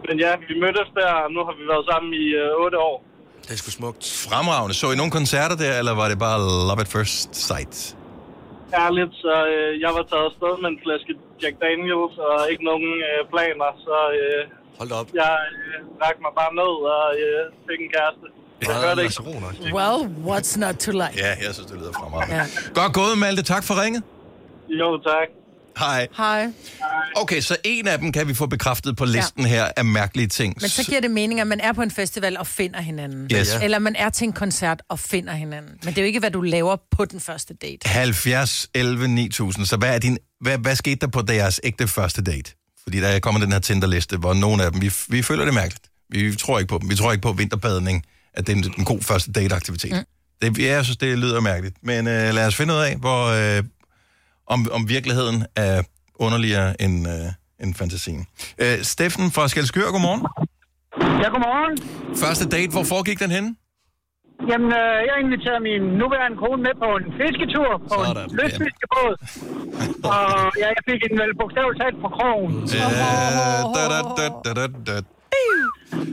[0.08, 2.96] Men ja, vi mødtes der, og nu har vi været sammen i øh, 8 år.
[3.44, 4.02] Det er sgu smukt.
[4.28, 4.74] Fremragende.
[4.80, 7.74] Så I nogle koncerter der, eller var det bare love at first sight?
[8.84, 12.88] Ærligt, så øh, jeg var taget afsted med en flaske Jack Daniels og ikke nogen
[13.10, 14.42] øh, planer, så øh,
[14.80, 15.06] Hold op.
[15.22, 18.26] jeg øh, rakte mig bare ned og øh, fik en kæreste.
[18.62, 19.22] Jeg gør det ikke.
[19.74, 21.12] Well, what's not to like?
[21.16, 22.36] Ja, jeg synes, det lyder fremragende.
[22.36, 22.46] Ja.
[22.74, 23.42] Godt gået, Malte.
[23.42, 24.02] Tak for ringet.
[24.68, 25.28] Jo, tak.
[25.78, 26.08] Hej.
[26.16, 26.52] Hej.
[27.16, 29.48] Okay, så en af dem kan vi få bekræftet på listen ja.
[29.48, 30.54] her af mærkelige ting.
[30.60, 33.28] Men så giver det mening, at man er på en festival og finder hinanden.
[33.32, 33.54] Yes.
[33.54, 33.64] Ja.
[33.64, 35.70] Eller man er til en koncert og finder hinanden.
[35.84, 37.88] Men det er jo ikke, hvad du laver på den første date.
[37.88, 39.66] 70, 11, 9000.
[39.66, 42.52] Så hvad, er din, hvad, hvad skete der på deres ægte første date?
[42.82, 45.84] Fordi der kommer den her Tinder-liste, hvor nogle af dem, vi, vi føler det mærkeligt.
[46.10, 46.90] Vi tror ikke på dem.
[46.90, 48.04] Vi tror ikke på vinterbadning,
[48.38, 49.92] at det er en, en god første date-aktivitet.
[49.92, 50.04] Mm.
[50.42, 51.76] Det, jeg synes, det lyder mærkeligt.
[51.82, 53.20] Men øh, lad os finde ud af, hvor,
[53.58, 53.64] øh,
[54.46, 55.82] om, om virkeligheden er
[56.14, 57.26] underligere end, øh,
[57.62, 58.26] end fantasien.
[58.62, 60.22] Øh, Steffen fra Skelskør, godmorgen.
[61.22, 61.74] Ja, godmorgen.
[62.24, 63.50] Første date, hvor foregik den henne?
[64.50, 69.14] Jamen, øh, jeg inviterede min nuværende kone med på en fisketur på Sådan, en lystfiskebåd.
[70.12, 70.26] og
[70.62, 72.52] ja, jeg fik en vel bogstaveligt talt på krogen.
[72.76, 74.96] Øh, da, da, da, da, da, da.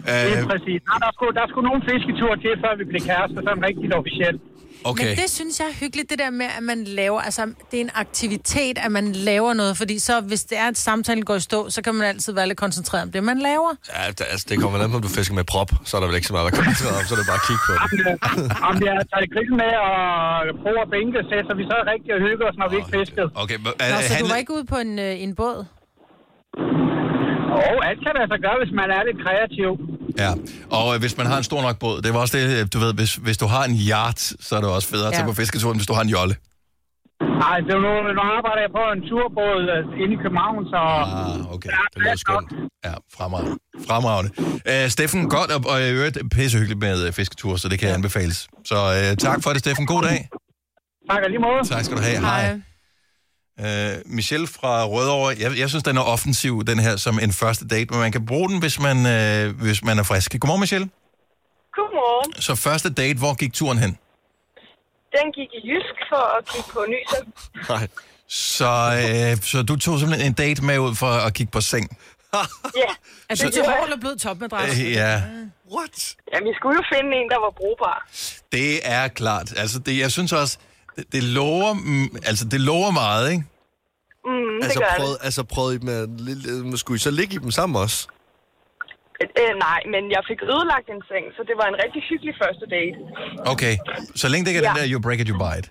[0.08, 0.80] Det er Øh, præcis.
[0.90, 4.40] Nej, der, skulle, der skulle nogle fisketure til, før vi blev kærester, sådan rigtigt officielt.
[4.92, 5.08] okay.
[5.08, 7.84] Men det synes jeg er hyggeligt, det der med, at man laver, altså det er
[7.90, 11.44] en aktivitet, at man laver noget, fordi så hvis det er, at samtalen går i
[11.50, 13.72] stå, så kan man altid være lidt koncentreret om det, man laver.
[13.96, 16.00] Ja, det, altså, det kommer vel an på, om du fisker med prop, så er
[16.02, 17.64] der vel ikke så meget, der kommer til om, så er det bare at kigge
[17.68, 17.84] på det.
[18.70, 19.94] Om vi har taget grill med og
[20.62, 23.28] bruger og bænke, så så vi så rigtig og hygge os, når vi ikke fiskede.
[23.44, 25.60] Okay, men, Nå, så du handle- var ikke ude på en, øh, en båd?
[27.60, 29.70] Og alt kan lade sig gøre, hvis man er lidt kreativ.
[30.24, 30.32] Ja,
[30.78, 32.78] og øh, hvis man har en stor nok båd, det var også det, øh, du
[32.84, 35.32] ved, hvis, hvis du har en yacht, så er det også federe at tage Ja.
[35.32, 36.36] på fisketur, end hvis du har en jolle.
[37.44, 40.80] Nej, det er nu, nu arbejder jeg på en turbåd øh, inde i København, så...
[41.18, 41.70] Ah, okay.
[41.94, 42.50] Det lyder skønt.
[42.88, 43.52] Ja, fremragende.
[43.88, 44.30] Fremragende.
[44.72, 48.38] Uh, Steffen, godt, og, og i øvrigt pissehyggeligt med uh, fisketur, så det kan anbefales.
[48.72, 49.86] Så uh, tak for det, Steffen.
[49.94, 50.20] God dag.
[51.12, 51.62] Tak og lige måde.
[51.74, 52.20] Tak skal du have.
[52.20, 52.44] Hej.
[53.60, 53.66] Uh,
[54.06, 57.92] Michelle fra Rødovre, jeg, jeg synes, den er offensiv, den her, som en første date,
[57.92, 60.36] men man kan bruge den, hvis man, uh, hvis man er frisk.
[60.40, 60.90] Godmorgen, Michelle.
[61.76, 62.42] Godmorgen.
[62.42, 63.98] Så første date, hvor gik turen hen?
[65.12, 67.24] Den gik i Jysk for at kigge på nyser.
[67.74, 67.88] Nej.
[68.28, 68.72] Så,
[69.36, 71.98] øh, så du tog simpelthen en date med ud for at kigge på seng?
[72.76, 72.94] Ja.
[73.30, 74.80] Altså, Så- til hård eller blød topmadras?
[74.80, 75.22] Øh, ja.
[75.76, 76.16] What?
[76.34, 78.08] Jamen, vi skulle jo finde en, der var brugbar.
[78.52, 79.54] Det er klart.
[79.58, 80.58] Altså, det, jeg synes også,
[80.96, 83.44] det, det, lover, mm, altså, det lover meget, ikke?
[84.26, 87.52] Mm, det altså, gør prøvede, altså, prøvede I med, skulle I så ligge i dem
[87.52, 88.08] sammen også?
[89.20, 89.28] det.
[89.42, 92.66] Øh, nej, men jeg fik ødelagt en seng, så det var en rigtig hyggelig første
[92.76, 92.98] date.
[93.54, 93.74] Okay,
[94.22, 94.82] så længe det ikke er den Ja.
[94.82, 95.68] der, you break it, you buy it.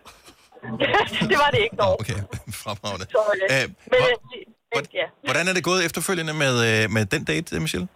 [1.31, 1.95] det var det ikke dog.
[2.03, 2.21] Okay,
[2.63, 3.07] fremragende.
[3.17, 4.43] Så, øh, Øh, men, hvor- øh,
[4.75, 5.07] men, ja.
[5.29, 7.89] Hvordan er det gået efterfølgende med, øh, med den date, øh, Michelle?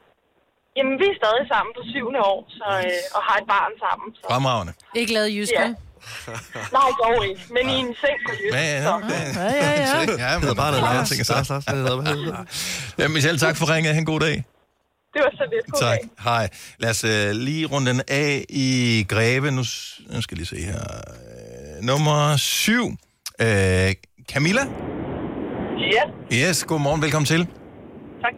[0.77, 4.07] Jamen, vi er stadig sammen på syvende år, så, øh, og har et barn sammen.
[4.17, 4.21] Så.
[4.31, 4.73] Fremragende.
[5.01, 5.75] Ikke lavet jysk, Ja.
[6.77, 8.55] Nej, dog ikke, men i en seng på jysk.
[8.55, 8.83] Ja, ja.
[8.83, 9.81] Ja, ja,
[10.19, 10.33] ja.
[10.33, 11.73] Ja, men bare noget ting og sager.
[11.73, 12.95] Lars, Lars?
[12.99, 13.93] Ja, Michelle, tak for ringet.
[13.95, 14.45] Ha' en god dag.
[15.15, 15.67] Det var så lidt.
[15.73, 15.99] God Tak.
[15.99, 16.09] dag.
[16.25, 16.49] Hej.
[16.79, 19.51] Lad os øh, lige runde den af i Greve.
[19.51, 20.79] Nu, nu skal jeg lige se her.
[21.79, 22.85] Øh, nummer syv.
[23.41, 23.95] Øh,
[24.33, 24.61] Camilla?
[25.93, 26.03] Ja.
[26.49, 27.03] Yes, godmorgen.
[27.03, 27.47] Velkommen til.
[28.23, 28.33] Tak.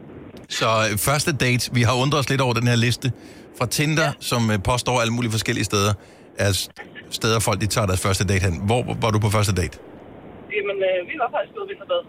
[0.48, 1.70] Så første date.
[1.74, 3.12] Vi har undret os lidt over den her liste
[3.58, 4.12] fra Tinder, ja.
[4.20, 5.94] som øh, påstår alle mulige forskellige steder.
[6.38, 6.68] Er s-
[7.10, 8.54] steder, folk de tager deres første date hen.
[8.66, 9.78] Hvor var du på første date?
[10.56, 12.00] Jamen, øh, vi var faktisk ude ved vinterbad.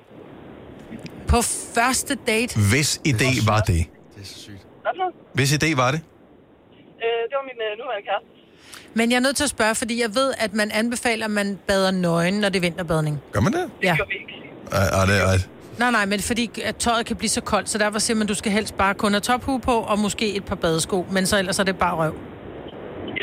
[1.27, 1.39] På
[1.75, 2.51] første date.
[2.71, 3.81] Hvis idé var det?
[4.15, 5.13] Hvad for noget?
[5.33, 6.01] Hvis idé var det?
[7.03, 8.27] Øh, det var min øh, nuværende kæreste.
[8.93, 11.59] Men jeg er nødt til at spørge, fordi jeg ved, at man anbefaler, at man
[11.67, 13.19] bader nøgen, når det er vinterbadning.
[13.31, 13.69] Gør man det?
[13.83, 13.95] Ja.
[14.71, 15.47] Ej, ej, det er,
[15.79, 18.29] Nej, nej, men fordi at tøjet kan blive så koldt, så derfor siger man, at
[18.29, 21.37] du skal helst bare kun have tophue på, og måske et par badesko, men så
[21.37, 22.13] ellers er det bare røv.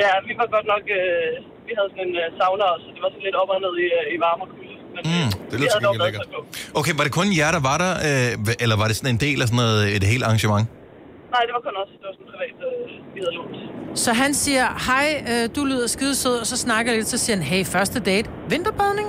[0.03, 0.83] Ja, vi var godt nok...
[1.01, 3.59] Øh, vi havde sådan en øh, sauna også, så det var sådan lidt op og
[3.67, 4.75] ned i, øh, i varme og kulde.
[4.95, 6.41] Men, Mm, det vi lyder gengæld badetøj på.
[6.81, 9.39] Okay, var det kun jer, der var der, øh, eller var det sådan en del
[9.43, 10.67] af sådan noget, et helt arrangement?
[11.35, 11.91] Nej, det var kun os.
[12.01, 13.57] Det var sådan privat, øh, vi havde lånt.
[14.05, 17.35] Så han siger, hej, øh, du lyder skidesød, og så snakker jeg lidt, så siger
[17.39, 19.09] han, hey, første date, vinterbadning?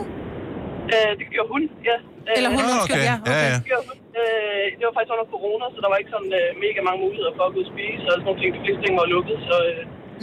[0.93, 1.97] Øh, det gjorde hun, ja.
[2.29, 3.03] Øh, Eller hun, ja, okay.
[3.11, 3.15] ja.
[3.57, 3.97] Det gjorde hun.
[4.19, 7.33] Øh, det var faktisk under corona, så der var ikke sådan øh, mega mange muligheder
[7.37, 8.49] for at gå ud og spise, og sådan nogle ting.
[8.57, 9.55] De fleste ting var lukket, så...
[9.69, 9.79] Øh,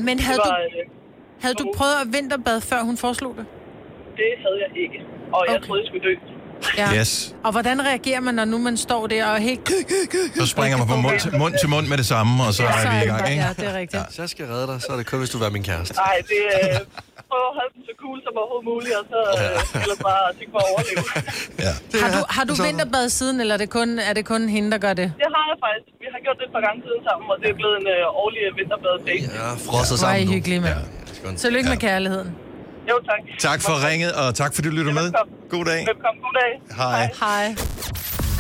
[0.08, 0.82] Men det havde, var, du, øh,
[1.42, 3.46] havde du prøvet at vinterbade, før hun foreslog det?
[4.20, 4.98] det havde jeg ikke.
[5.36, 6.14] Og jeg troede, jeg skulle dø.
[6.80, 6.88] Ja.
[7.00, 7.34] Yes.
[7.46, 9.60] Og hvordan reagerer man, når nu man står der og er helt...
[10.40, 12.68] Så springer man fra mund til mund, til mund med det samme, og så Ja,
[12.68, 13.42] er vi i gang, ikke?
[13.46, 14.02] Ja, det er rigtigt.
[14.08, 15.94] Hvis jeg skal redde dig, så er det kun, hvis du vil være min kæreste.
[16.06, 16.78] Nej, det øh,
[17.30, 20.52] prøver at holde den så cool som overhovedet muligt, og så øh, ellers bare tænke
[20.56, 21.02] på at overleve.
[22.02, 24.80] Har du, har du vinterbad siden, eller er det, kun, er det kun hende, der
[24.86, 25.08] gør det?
[25.22, 25.86] Det har jeg faktisk.
[26.02, 28.20] Vi har gjort det et par gange siden sammen, og det er blevet en øh,
[28.22, 29.26] årlig vinterbad date.
[29.40, 30.32] Ja, frosset Hvor er I sammen nu.
[30.36, 30.60] hyggelige,
[31.24, 31.38] mand.
[31.38, 32.34] Tillykke med kærligheden.
[32.90, 33.40] Jo, tak.
[33.40, 35.12] Tak for ringet, og tak fordi du lytter med.
[35.50, 35.86] God dag.
[35.86, 36.22] Velkommen.
[36.22, 36.76] God dag.
[36.76, 37.10] Hej.
[37.20, 37.54] Hej.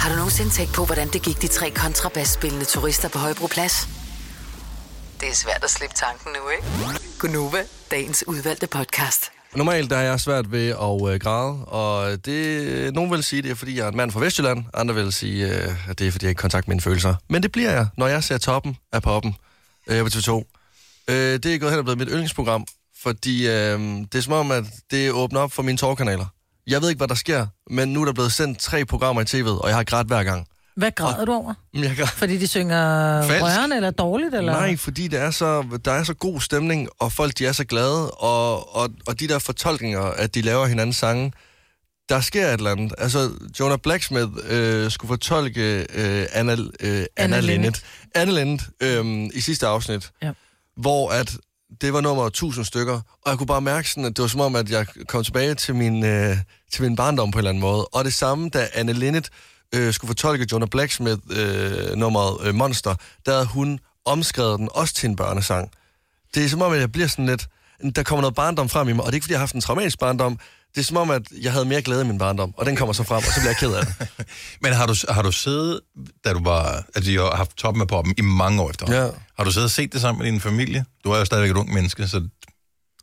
[0.00, 3.88] Har du nogensinde tænkt på, hvordan det gik de tre kontrabasspillende turister på Højbroplads?
[5.20, 6.98] Det er svært at slippe tanken nu, ikke?
[7.18, 7.58] Gunova,
[7.90, 9.30] dagens udvalgte podcast.
[9.54, 13.50] Normalt der er jeg svært ved at øh, græde, og det, nogen vil sige, det
[13.50, 14.64] er, fordi jeg er en mand fra Vestjylland.
[14.74, 17.14] Andre vil sige, øh, at det er, fordi jeg ikke kontakt med mine følelser.
[17.28, 19.36] Men det bliver jeg, når jeg ser toppen af poppen
[19.86, 20.55] øh, på TV2.
[21.10, 22.66] Øh, det er gået hen og blevet mit yndlingsprogram,
[23.02, 26.26] fordi øh, det er som om, at det åbner op for mine tårkanaler.
[26.66, 29.24] Jeg ved ikke, hvad der sker, men nu er der blevet sendt tre programmer i
[29.24, 30.46] tv'et, og jeg har grædt hver gang.
[30.76, 31.54] Hvad græder du over?
[31.74, 32.06] Jeg græd.
[32.06, 33.44] Fordi de synger Falsk.
[33.44, 34.34] rørende eller dårligt?
[34.34, 34.52] Eller?
[34.52, 37.64] Nej, fordi det er så, der er så god stemning, og folk de er så
[37.64, 41.32] glade, og, og, og de der fortolkninger, at de laver hinandens sange,
[42.08, 42.92] der sker et eller andet.
[42.98, 43.30] Altså,
[43.60, 47.48] Jonah Blacksmith øh, skulle fortolke øh, Anna, øh, Anna, Anna Linnet.
[47.50, 47.84] Linnet,
[48.14, 50.30] Anna Linnet øh, i sidste afsnit, Ja
[50.76, 51.36] hvor at
[51.80, 54.40] det var nummer 1000 stykker, og jeg kunne bare mærke sådan, at det var som
[54.40, 56.36] om, at jeg kom tilbage til min, øh,
[56.72, 57.84] til min barndom på en eller anden måde.
[57.86, 59.30] Og det samme, da Anne Linnet
[59.74, 62.94] øh, skulle fortolke Jonah Blacksmith øh, nummeret øh, Monster,
[63.26, 65.70] der havde hun omskrevet den også til en børnesang.
[66.34, 67.46] Det er som om, at jeg bliver sådan lidt...
[67.96, 69.54] Der kommer noget barndom frem i mig, og det er ikke, fordi jeg har haft
[69.54, 70.38] en traumatisk barndom.
[70.76, 72.92] Det er som om, at jeg havde mere glæde i min barndom, og den kommer
[72.92, 74.26] så frem, og så bliver jeg ked af det.
[74.62, 75.80] Men har du, har du siddet,
[76.24, 76.84] da du var...
[76.94, 79.02] Altså, I har haft toppen af poppen i mange år efter.
[79.02, 79.08] Ja.
[79.36, 80.84] Har du siddet og set det sammen med din familie?
[81.04, 82.28] Du er jo stadigvæk et ung menneske, så...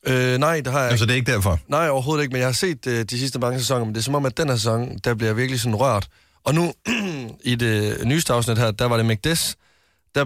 [0.07, 0.99] Øh, nej, det har jeg ikke.
[0.99, 1.59] Så det er ikke derfor?
[1.67, 4.03] Nej, overhovedet ikke, men jeg har set øh, de sidste mange sæsoner, men det er
[4.03, 6.07] som om, at den her sæson, der bliver jeg virkelig sådan rørt.
[6.43, 6.73] Og nu,
[7.51, 9.55] i det nyeste afsnit her, der var det McDess,
[10.15, 10.25] der,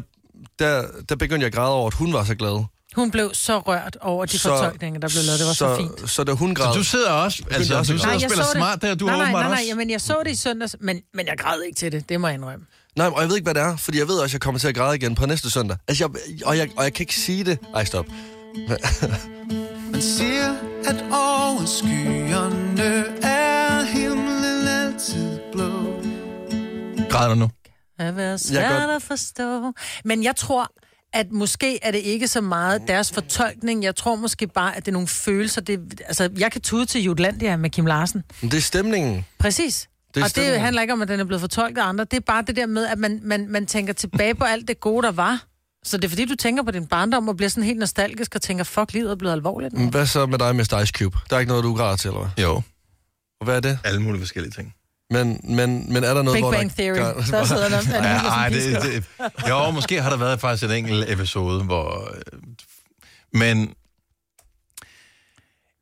[0.60, 2.66] der, der begyndte jeg at græde over, at hun var så glad.
[2.98, 5.40] Hun blev så rørt over de Så- fortolkninger, der blev lavet.
[5.40, 6.10] Det var så, fint.
[6.10, 6.74] Så da hun græd...
[6.74, 7.44] Så du sidder også...
[7.52, 8.16] Altså, jeg også du sidder græde.
[8.26, 8.58] og spiller så det.
[8.60, 9.64] smart der, du nej, har nej, nej, nej, også...
[9.68, 12.10] jamen, jeg så det i søndags, men, men jeg græd ikke til det.
[12.10, 12.66] Det må jeg indrømme.
[12.96, 14.60] Nej, og jeg ved ikke, hvad det er, fordi jeg ved også, at jeg kommer
[14.60, 15.78] til at græde igen på næste søndag.
[15.88, 17.60] Altså, jeg, og, jeg, og jeg kan ikke sige det.
[17.76, 18.06] Ej, stop.
[19.92, 25.70] Man siger, at over skyerne er himlen altid blå.
[27.10, 27.50] Græder du nu?
[28.00, 29.74] At være Jeg svært kan godt- at forstå.
[30.06, 30.72] Men jeg tror,
[31.18, 33.84] at måske er det ikke så meget deres fortolkning.
[33.84, 35.62] Jeg tror måske bare, at det er nogle følelser.
[35.62, 38.24] Det, altså, jeg kan tude til Jutlandia med Kim Larsen.
[38.42, 39.26] Men det er stemningen.
[39.40, 39.90] Præcis.
[40.14, 40.62] Det er og det stemningen.
[40.62, 42.04] handler ikke om, at den er blevet fortolket af andre.
[42.04, 44.80] Det er bare det der med, at man, man, man tænker tilbage på alt det
[44.80, 45.44] gode, der var.
[45.86, 48.42] Så det er fordi, du tænker på din barndom og bliver sådan helt nostalgisk og
[48.42, 49.74] tænker, fuck, livet er blevet alvorligt.
[49.74, 49.90] nu.
[49.90, 50.80] Hvad så med dig, Mr.
[50.84, 51.18] Ice Cube?
[51.30, 52.44] Der er ikke noget, du græder til, eller hvad?
[52.44, 52.62] Jo.
[53.40, 53.80] Og hvad er det?
[53.84, 54.74] Alle mulige forskellige ting.
[55.10, 56.84] Men, men, men er der noget, Big hvor Bang der...
[56.94, 57.16] Theory.
[57.32, 59.04] Der sidder der- er Ja, ej, det, det,
[59.50, 62.10] jo, måske har der været faktisk en enkelt episode, hvor...
[62.16, 62.40] øh,
[63.34, 63.74] Men...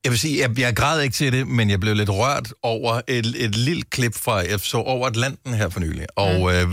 [0.04, 3.02] Jeg vil sige, jeg, jeg græd ikke til det, men jeg blev lidt rørt over
[3.08, 6.68] et, et lille klip fra, jeg så over Atlanten her for nylig, og øh,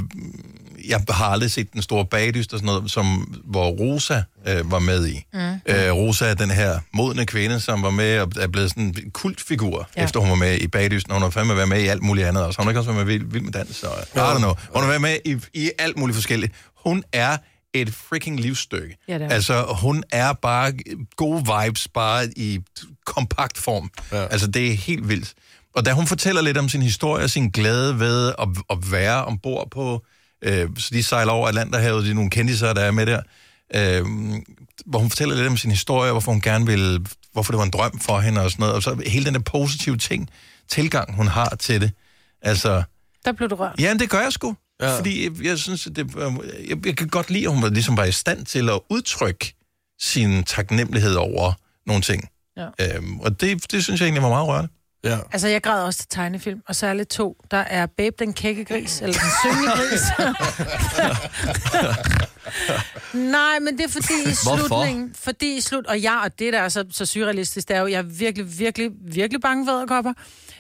[0.88, 3.06] jeg har aldrig set den store bagdyst og sådan noget, som,
[3.44, 5.24] hvor Rosa øh, var med i.
[5.32, 5.40] Mm.
[5.40, 9.10] Øh, Rosa er den her modne kvinde, som var med og er blevet sådan en
[9.10, 10.04] kultfigur, ja.
[10.04, 11.12] efter hun var med i Bagdysten.
[11.12, 12.60] Hun har fandme været med i alt muligt andet også.
[12.60, 14.54] Hun har ikke også været med i Vild, Vild med Dans og I don't know.
[14.74, 16.52] Hun har været med i, i alt muligt forskelligt.
[16.86, 17.36] Hun er
[17.74, 18.96] et freaking livsstykke.
[19.08, 19.30] Ja, det er.
[19.30, 20.72] altså, hun er bare
[21.16, 22.60] gode vibes, bare i
[23.06, 23.90] kompakt form.
[24.12, 24.26] Ja.
[24.26, 25.34] Altså, det er helt vildt.
[25.74, 29.24] Og da hun fortæller lidt om sin historie og sin glæde ved at, at være
[29.24, 30.04] ombord på,
[30.43, 33.20] øh, så de sejler over Atlanterhavet, de er nogle kendiser, der er med der,
[33.74, 34.07] øh,
[34.86, 37.70] hvor hun fortæller lidt om sin historie, hvorfor hun gerne vil, hvorfor det var en
[37.70, 40.30] drøm for hende og sådan noget, og så hele den der positive ting,
[40.68, 41.93] tilgang hun har til det.
[42.43, 42.82] Altså,
[43.24, 43.80] Der blev du rørt.
[43.80, 44.57] Ja, det gør jeg sgu.
[44.82, 44.99] Ja.
[44.99, 46.32] Fordi jeg, jeg synes, det, øh,
[46.68, 49.55] jeg, jeg kan godt lide, at hun var, ligesom var i stand til at udtrykke
[50.01, 51.53] sin taknemmelighed over
[51.86, 52.28] nogle ting.
[52.57, 52.68] Ja.
[52.80, 54.70] Øhm, og det, det synes jeg egentlig var meget rørende.
[55.05, 55.18] Ja.
[55.32, 57.36] Altså, jeg græd også til tegnefilm, og særligt to.
[57.50, 60.03] Der er Babe den kække gris, eller den syngende gris.
[63.32, 64.66] Nej, men det er fordi i Hvorfor?
[64.66, 65.14] slutningen...
[65.14, 65.86] Fordi i slut...
[65.86, 68.59] Og ja, og det der er så, så surrealistisk, det er jo, jeg er virkelig,
[68.59, 70.12] virkelig, virkelig bange for æderkopper.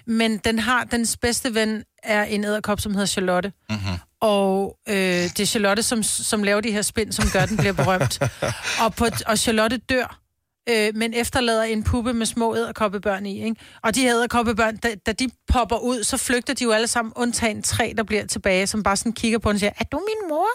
[0.06, 0.84] Men den har...
[0.84, 3.52] Dens bedste ven er en æderkop, som hedder Charlotte.
[3.70, 3.98] Mm-hmm.
[4.20, 7.72] Og øh, det er Charlotte, som, som laver de her spind, som gør, den bliver
[7.72, 8.18] berømt.
[8.84, 10.21] og, på, og Charlotte dør,
[10.68, 13.44] øh, men efterlader en puppe med små æderkoppebørn i.
[13.44, 13.56] Ikke?
[13.82, 17.12] Og de her æderkoppebørn, da, da de popper ud, så flygter de jo alle sammen,
[17.16, 19.98] undtagen tre, der bliver tilbage, som bare sådan kigger på den og siger, er du
[19.98, 20.46] min mor?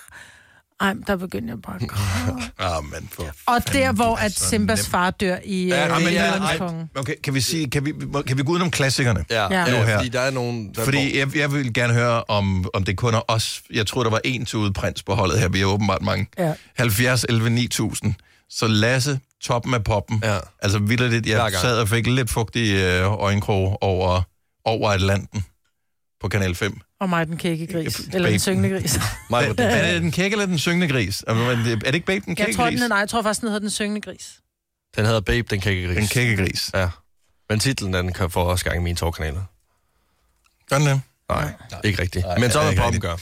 [0.80, 1.82] Ej, der begynder jeg bare at.
[2.78, 6.14] Ah, men for Og der, hvor at Simbas far dør i øh, Ja, ja, men
[6.14, 6.34] ja,
[6.96, 7.94] okay, kan vi sige, kan vi,
[8.28, 9.26] kan vi gå udenom klassikerne?
[9.30, 9.72] Ja, Ja.
[9.72, 9.98] Nu her.
[9.98, 10.74] fordi der er nogen...
[10.76, 13.62] Der Fordi jeg, jeg vil gerne høre, om, om det kun er os.
[13.74, 15.50] Jeg tror, der var en til prins på holdet her.
[15.50, 16.28] Vi er åbenbart mange.
[16.38, 16.54] Ja.
[16.78, 18.14] 70, 11, 9000.
[18.50, 20.22] Så Lasse, toppen af poppen.
[20.24, 20.38] Ja.
[20.62, 21.28] Altså vildt lidt.
[21.28, 24.22] Jeg sad og fik lidt fugtige øh, øjenkrog over,
[24.66, 25.46] over Atlanten
[26.22, 26.80] på Kanal 5.
[27.00, 28.00] Og mig, den kække gris.
[28.14, 28.96] Eller den syngende gris.
[29.32, 31.24] er det den kække eller den syngende gris?
[31.28, 32.80] Er det er det ikke Babe den Jeg kække tror, gris?
[32.80, 34.40] den, nej, jeg tror faktisk, den hedder den syngende gris.
[34.96, 35.98] Den hedder Babe, den kække gris.
[35.98, 36.72] Den kække gris.
[36.74, 36.90] Ja.
[37.50, 39.42] Men titlen, den kan få også gang i mine tårkanaler.
[40.70, 41.02] Gør den det?
[41.30, 42.26] Nej, ikke rigtigt.
[42.26, 43.16] Nej, Men så er ikke poppen gør.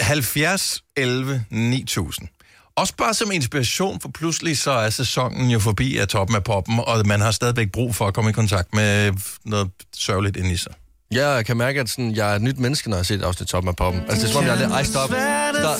[0.00, 2.28] 70, 11, 9000.
[2.76, 6.80] Også bare som inspiration, for pludselig så er sæsonen jo forbi af toppen af poppen,
[6.86, 9.12] og man har stadigvæk brug for at komme i kontakt med
[9.44, 10.72] noget sørgeligt ind i sig.
[11.14, 13.22] Ja, jeg kan mærke, at sådan, jeg er et nyt menneske, når jeg har set
[13.22, 14.02] afsnit toppen af poppen.
[14.02, 14.70] Altså, det er som om, jeg er lidt...
[14.70, 15.08] Ej, stop.
[15.08, 15.18] Stop.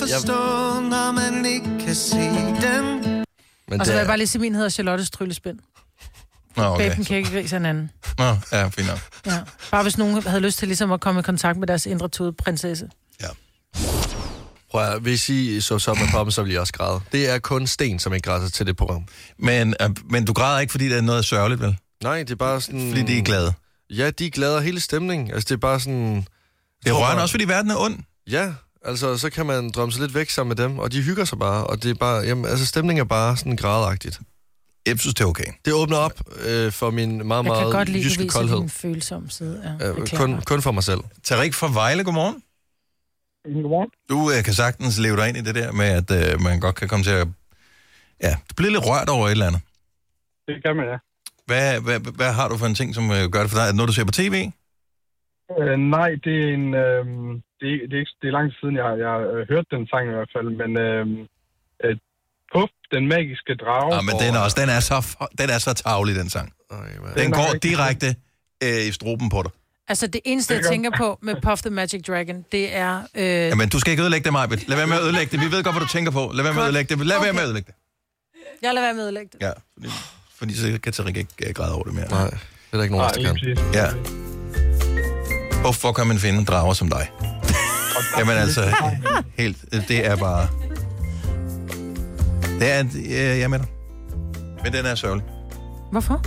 [0.09, 0.33] Jeg, forstå,
[0.81, 2.85] når man ikke kan se den.
[3.69, 5.59] men Og så det vil jeg er, bare lige sige, min hedder Charlottes Tryllespind.
[6.57, 6.71] Nå, Okay.
[6.75, 6.85] okay.
[6.89, 7.91] Babe den kække gris er en anden.
[8.19, 8.99] Nå, ja, fint nok.
[9.27, 9.39] Ja.
[9.71, 12.33] Bare hvis nogen havde lyst til ligesom at komme i kontakt med deres indre tude
[12.33, 12.89] prinsesse.
[14.71, 17.01] Prøv at, hvis I så af poppen, så vil jeg også græde.
[17.13, 19.05] Det er kun Sten, som ikke græder til det program.
[19.39, 21.77] Men, øh, men du græder ikke, fordi det er noget sørgeligt, vel?
[22.03, 22.89] Nej, det er bare sådan...
[22.89, 23.53] Fordi de er glade.
[23.91, 25.31] Ja, de er glade af hele stemningen.
[25.31, 26.27] Altså, det er bare sådan...
[26.85, 27.99] Det er rørende også, fordi verden er ond.
[28.31, 28.53] Ja,
[28.85, 31.39] altså, så kan man drømme sig lidt væk sammen med dem, og de hygger sig
[31.39, 32.21] bare, og det er bare...
[32.21, 34.21] Jamen, altså, stemningen er bare sådan gradagtigt.
[34.87, 35.45] Jeg synes, det er okay.
[35.65, 38.23] Det åbner op øh, for min meget, Jeg kan meget godt lide, at du jyske
[38.23, 38.59] viser koldhed.
[38.59, 39.77] din følsomme side.
[39.81, 41.01] Ja, Øh, kun, kun for mig selv.
[41.25, 42.43] Tarik fra Vejle, godmorgen.
[43.55, 43.91] Godmorgen.
[44.13, 46.77] Du øh, kan sagtens leve dig ind i det der med, at øh, man godt
[46.81, 47.27] kan komme til at
[48.27, 49.63] ja, blive lidt rørt over et eller andet.
[50.49, 50.99] Det kan man, ja.
[51.49, 53.65] Hvad, hvad, hvad har du for en ting, som øh, gør det for dig?
[53.65, 54.37] Er det noget, du ser på tv?
[55.61, 56.67] Øh, nej, det er en...
[56.85, 57.05] Øh,
[57.61, 59.23] det, er, det, er ikke, det er lang tid siden, jeg har, jeg har
[59.53, 60.71] hørt den sang i hvert fald, men...
[60.87, 61.07] Øh,
[61.85, 61.97] øh,
[62.55, 63.95] Puff, den magiske drage.
[63.95, 64.99] Ja, men den er, også, den, er så,
[65.41, 66.53] den er så tavlig, den sang.
[66.71, 66.79] Den
[67.17, 68.09] Den er går direkte
[68.65, 69.53] øh, i struben på dig.
[69.91, 73.03] Altså, det eneste, jeg tænker på med Puff the Magic Dragon, det er...
[73.15, 74.69] Øh, Jamen, du skal ikke ødelægge det, Majbet.
[74.69, 75.41] Lad være med at ødelægge det.
[75.47, 76.31] Vi ved godt, hvad du tænker på.
[76.35, 77.07] Lad være med at ødelægge det.
[77.07, 77.75] Lad være med at ødelægge det.
[78.63, 79.47] jeg lader være med at ødelægge det.
[79.47, 79.91] Ja, fordi,
[80.39, 82.09] fordi så kan Tarik ikke græde over det mere.
[82.09, 82.39] Nej, det
[82.73, 83.59] er der ikke nogen, der kan.
[83.75, 83.87] Ja.
[85.61, 87.11] Hvorfor kan man finde drager som dig?
[88.19, 88.73] Jamen altså,
[89.39, 90.49] helt, det er bare...
[92.61, 93.69] Det er, øh, jeg er med dig.
[94.65, 95.27] Men den er sørgelig.
[95.93, 96.25] Hvorfor?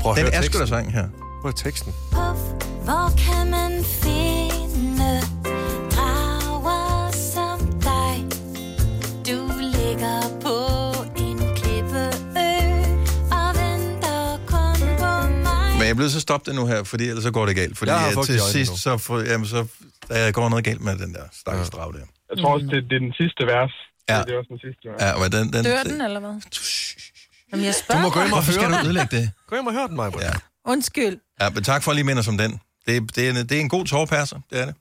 [0.00, 1.08] Prøv at Den høre er sgu da sang her.
[1.42, 1.92] Prøv at teksten.
[2.88, 3.72] Hvor kan man
[4.04, 5.12] finde
[5.94, 7.58] drager som
[7.88, 8.14] dig?
[9.28, 9.38] Du
[9.76, 10.56] ligger på
[11.24, 12.08] en klippeø
[13.40, 14.22] og venter
[14.52, 15.12] kun på
[15.46, 15.68] mig.
[15.78, 17.78] Men jeg bliver så stoppe det nu her, fordi ellers så går det galt.
[17.78, 18.76] Fordi Jeg har til sidst, nu.
[18.76, 19.66] så, får, jamen, så
[20.08, 21.98] der går noget galt med den der stakkels drag der.
[22.30, 23.72] Jeg tror også, det, det er den sidste vers.
[24.08, 24.18] Ja.
[24.22, 24.82] Det er også den sidste.
[25.04, 26.34] Ja, men den, den, Dør den, eller hvad?
[27.52, 29.30] Jamen, jeg spørger Du må gå hjem og Hvorfor skal høre du ødelægge det?
[29.48, 30.12] Gå hjem og høre den, mig.
[30.20, 30.32] Ja.
[30.72, 31.16] Undskyld.
[31.40, 32.60] ja, men tak for at lige minde os om den.
[32.86, 34.74] Det, er- det, er, en- det er en god tårpasser, det er det.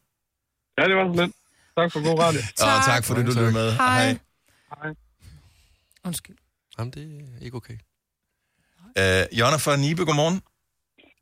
[0.77, 1.35] Ja, det var lidt.
[1.77, 2.39] Tak for god radio.
[2.65, 3.71] Og tak for det, du lyttede med.
[3.71, 4.17] Hej.
[4.75, 4.93] Hej.
[6.05, 6.35] Undskyld.
[6.77, 7.03] Jamen, det
[7.39, 7.77] er ikke okay.
[9.01, 10.41] Øh, Jonna fra Nibe, godmorgen.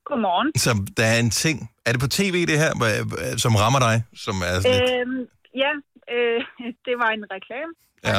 [0.09, 0.49] Godmorgen.
[0.65, 1.57] Så der er en ting.
[1.85, 2.71] Er det på tv, det her,
[3.43, 3.95] som rammer dig?
[4.25, 4.91] Som er sådan lidt...
[4.93, 5.21] Øhm,
[5.63, 5.71] ja,
[6.15, 6.39] øh,
[6.87, 7.71] det var en reklame.
[8.09, 8.17] Ja.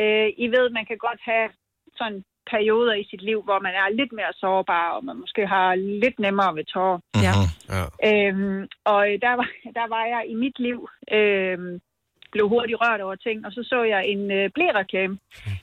[0.00, 1.46] Øh, I ved, man kan godt have
[2.00, 2.18] sådan
[2.50, 6.18] perioder i sit liv, hvor man er lidt mere sårbar, og man måske har lidt
[6.18, 6.98] nemmere ved tårer.
[7.26, 7.34] Ja.
[7.74, 7.84] Ja.
[8.08, 11.80] Øhm, og der var, der var jeg i mit liv, øhm,
[12.32, 15.18] blev hurtigt rørt over ting, og så så jeg en øh, blæreklame,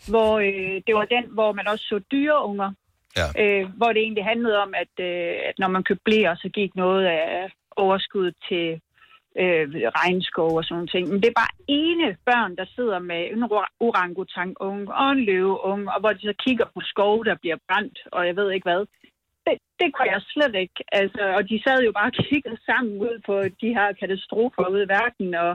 [0.10, 2.72] hvor øh, det var den, hvor man også så dyreunger.
[3.20, 3.28] Ja.
[3.44, 6.76] Øh, hvor det egentlig handlede om, at, øh, at når man købte blæer, så gik
[6.76, 8.82] noget af overskuddet til
[9.42, 9.66] øh,
[10.02, 11.04] regnskov og sådan nogle ting.
[11.12, 15.88] Men det er bare ene børn, der sidder med en ora- orangutang-unge og en løveunge,
[15.94, 18.82] og hvor de så kigger på skove, der bliver brændt, og jeg ved ikke hvad.
[19.46, 20.80] Det, det kunne jeg slet ikke.
[21.02, 24.84] Altså, og de sad jo bare og kiggede sammen ud på de her katastrofer ude
[24.88, 25.52] i verden, og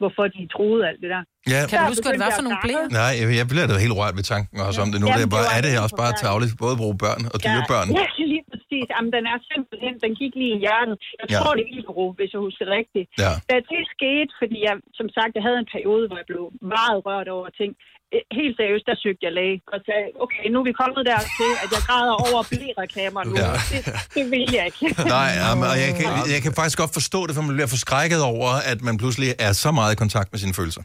[0.00, 1.22] hvorfor de troede alt det der.
[1.52, 1.60] Ja.
[1.68, 2.84] Kan du huske, hvad det var for nogle blæer?
[3.00, 5.06] Nej, jeg, jeg bliver da helt rørt ved tanken også om det nu.
[5.06, 7.38] Jamen, det er, bare, det er det også bare tavligt, både at bruge børn og
[7.44, 7.88] dyrebørn?
[8.00, 8.86] Ja, ja, lige præcis.
[8.94, 10.96] Jamen, den er simpelthen, den gik lige i hjertet.
[11.20, 11.38] Jeg Ja.
[11.40, 13.08] tror, det er Ilbro, hvis jeg husker rigtigt.
[13.24, 13.32] Ja.
[13.50, 16.44] Da det skete, fordi jeg, som sagt, jeg havde en periode, hvor jeg blev
[16.76, 17.70] meget rørt over ting.
[18.16, 21.50] Eh, Helt seriøst, der søgte jeg læge og sagde, okay, nu er vi kommet dertil,
[21.64, 23.34] at jeg græder over blæreklamer nu.
[23.44, 23.52] Ja.
[23.72, 23.80] Det,
[24.16, 24.82] det vil jeg ikke.
[25.18, 28.20] Nej, jamen, og jeg kan, jeg kan faktisk godt forstå det, for man bliver forskrækket
[28.32, 30.82] over, at man pludselig er så meget i kontakt med sine følelser.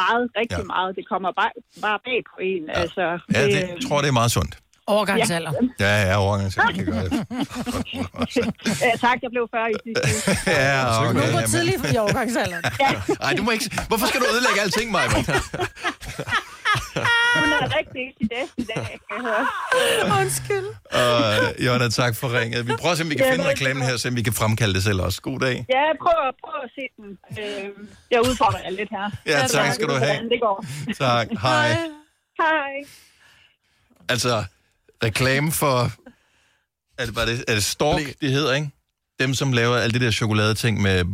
[0.00, 0.72] Meget, rigtig Ja.
[0.74, 0.90] meget.
[0.98, 1.52] Det kommer bare,
[1.86, 2.62] bare bag på en.
[2.68, 2.72] Ja.
[2.82, 3.04] Altså,
[3.34, 4.54] Ja, det jeg tror det er meget sundt.
[4.94, 5.52] Overgangsalder.
[5.80, 7.12] Ja, ja, overgang, så kan gøre det.
[8.82, 10.36] Ja, tak, jeg blev 40 i sidste uge.
[10.60, 11.26] Ja, okay.
[11.26, 12.64] Du går tidligt i overgangsalderen.
[13.20, 13.70] Ej, du må ikke...
[13.88, 15.08] Hvorfor skal du ødelægge alting, Maja?
[17.34, 20.20] Hun er rigtig i dag i dag, kan jeg høre.
[20.20, 20.66] Undskyld.
[20.94, 22.66] Uh, Jonna, tak for ringet.
[22.68, 24.74] Vi prøver at se, om vi kan Ja, finde reklamen her, så vi kan fremkalde
[24.74, 25.22] det selv også.
[25.22, 25.66] God dag.
[25.68, 27.18] Ja, prøv, prøv at se den.
[27.44, 27.70] Øh,
[28.10, 29.10] jeg udfordrer jer lidt her.
[29.26, 30.14] Ja, tak skal du have.
[30.28, 30.64] Det går.
[30.98, 31.28] Tak.
[31.42, 31.68] Hej.
[32.40, 32.72] Hej.
[34.08, 34.44] Altså,
[35.04, 35.92] reklame for...
[36.98, 38.70] Er det, bare det, er det Stork, det hedder, ikke?
[39.20, 41.04] Dem, som laver alle de der chokoladeting med...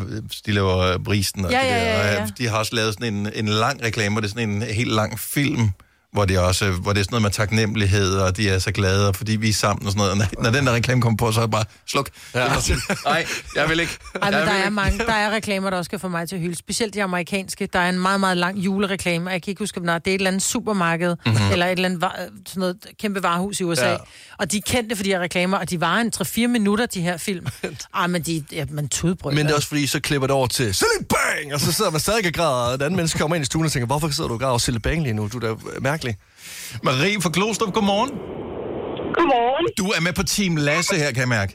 [0.46, 1.80] De laver brisen og Ja, det ja, der.
[1.80, 2.16] ja, ja.
[2.16, 4.50] Og, øh, De har også lavet sådan en, en lang reklame, hvor det er sådan
[4.50, 5.70] en helt lang film,
[6.16, 9.08] hvor det, også, hvor det er sådan noget med taknemmelighed, og de er så glade,
[9.08, 10.10] og fordi vi er sammen og sådan noget.
[10.12, 12.10] Og når, når den der reklame kommer på, så er det bare, sluk.
[12.34, 12.46] Ja.
[13.04, 13.98] Nej, jeg vil ikke.
[14.22, 16.56] Ej, men der er, mange, der er reklamer, der også skal få mig til hylde.
[16.56, 17.68] Specielt de amerikanske.
[17.72, 19.28] Der er en meget, meget lang julereklame.
[19.28, 21.34] og Jeg kan ikke huske, om det er et eller andet supermarked, Mhm.
[21.34, 21.52] mm-hmm.
[21.52, 23.88] eller et eller andet var- sådan noget kæmpe varehus i USA.
[23.90, 23.96] Ja.
[24.38, 27.00] Og de er kendte for de her reklamer, og de varer en 3-4 minutter, de
[27.00, 27.46] her film.
[27.94, 29.34] Ej, men de, ja, man tudbrød.
[29.34, 31.04] Men det er også fordi, så klipper det over til Silly
[31.36, 31.54] Bang!
[31.54, 33.64] Og så sidder man stadig og græder, og et andet menneske kommer ind i stuen
[33.64, 35.22] og tænker, hvorfor sidder du og græder over Silly Bang lige nu?
[35.32, 35.50] Du er da
[35.90, 36.14] mærkelig.
[36.88, 38.10] Marie fra Klostrup, godmorgen.
[39.16, 39.66] Godmorgen.
[39.80, 41.52] Du er med på Team Lasse her, kan jeg mærke.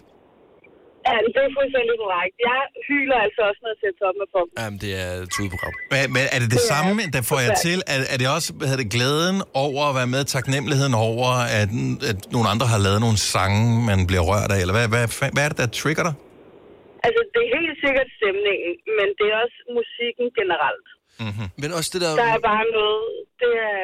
[1.08, 2.36] Ja, det er fuldstændig korrekt.
[2.50, 2.60] Jeg
[2.90, 4.42] hyler altså også, når jeg ser toppen på.
[4.60, 5.74] Jamen, det er et tudeprogram.
[5.94, 7.78] Men, men er det det samme, der får jeg til?
[7.94, 11.30] Er, er det også hvad hedder det, glæden over at være med, taknemmeligheden over,
[11.62, 11.70] at,
[12.12, 14.60] at nogle andre har lavet nogle sange, man bliver rørt af?
[14.64, 16.14] Eller hvad, hvad, hvad er det, der trigger dig?
[17.06, 20.88] Altså, det er helt sikkert stemningen, men det er også musikken generelt.
[21.26, 21.48] Mm-hmm.
[21.62, 22.12] Men også det der...
[22.26, 23.06] Der er bare noget,
[23.42, 23.80] det er,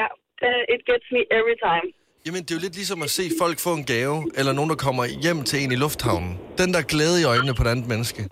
[0.00, 0.06] ja,
[0.40, 1.86] det- it gets me every time.
[2.26, 4.76] Jamen, det er jo lidt ligesom at se folk få en gave, eller nogen, der
[4.86, 6.32] kommer hjem til en i lufthavnen.
[6.58, 8.22] Den der glæde i øjnene på et andet menneske.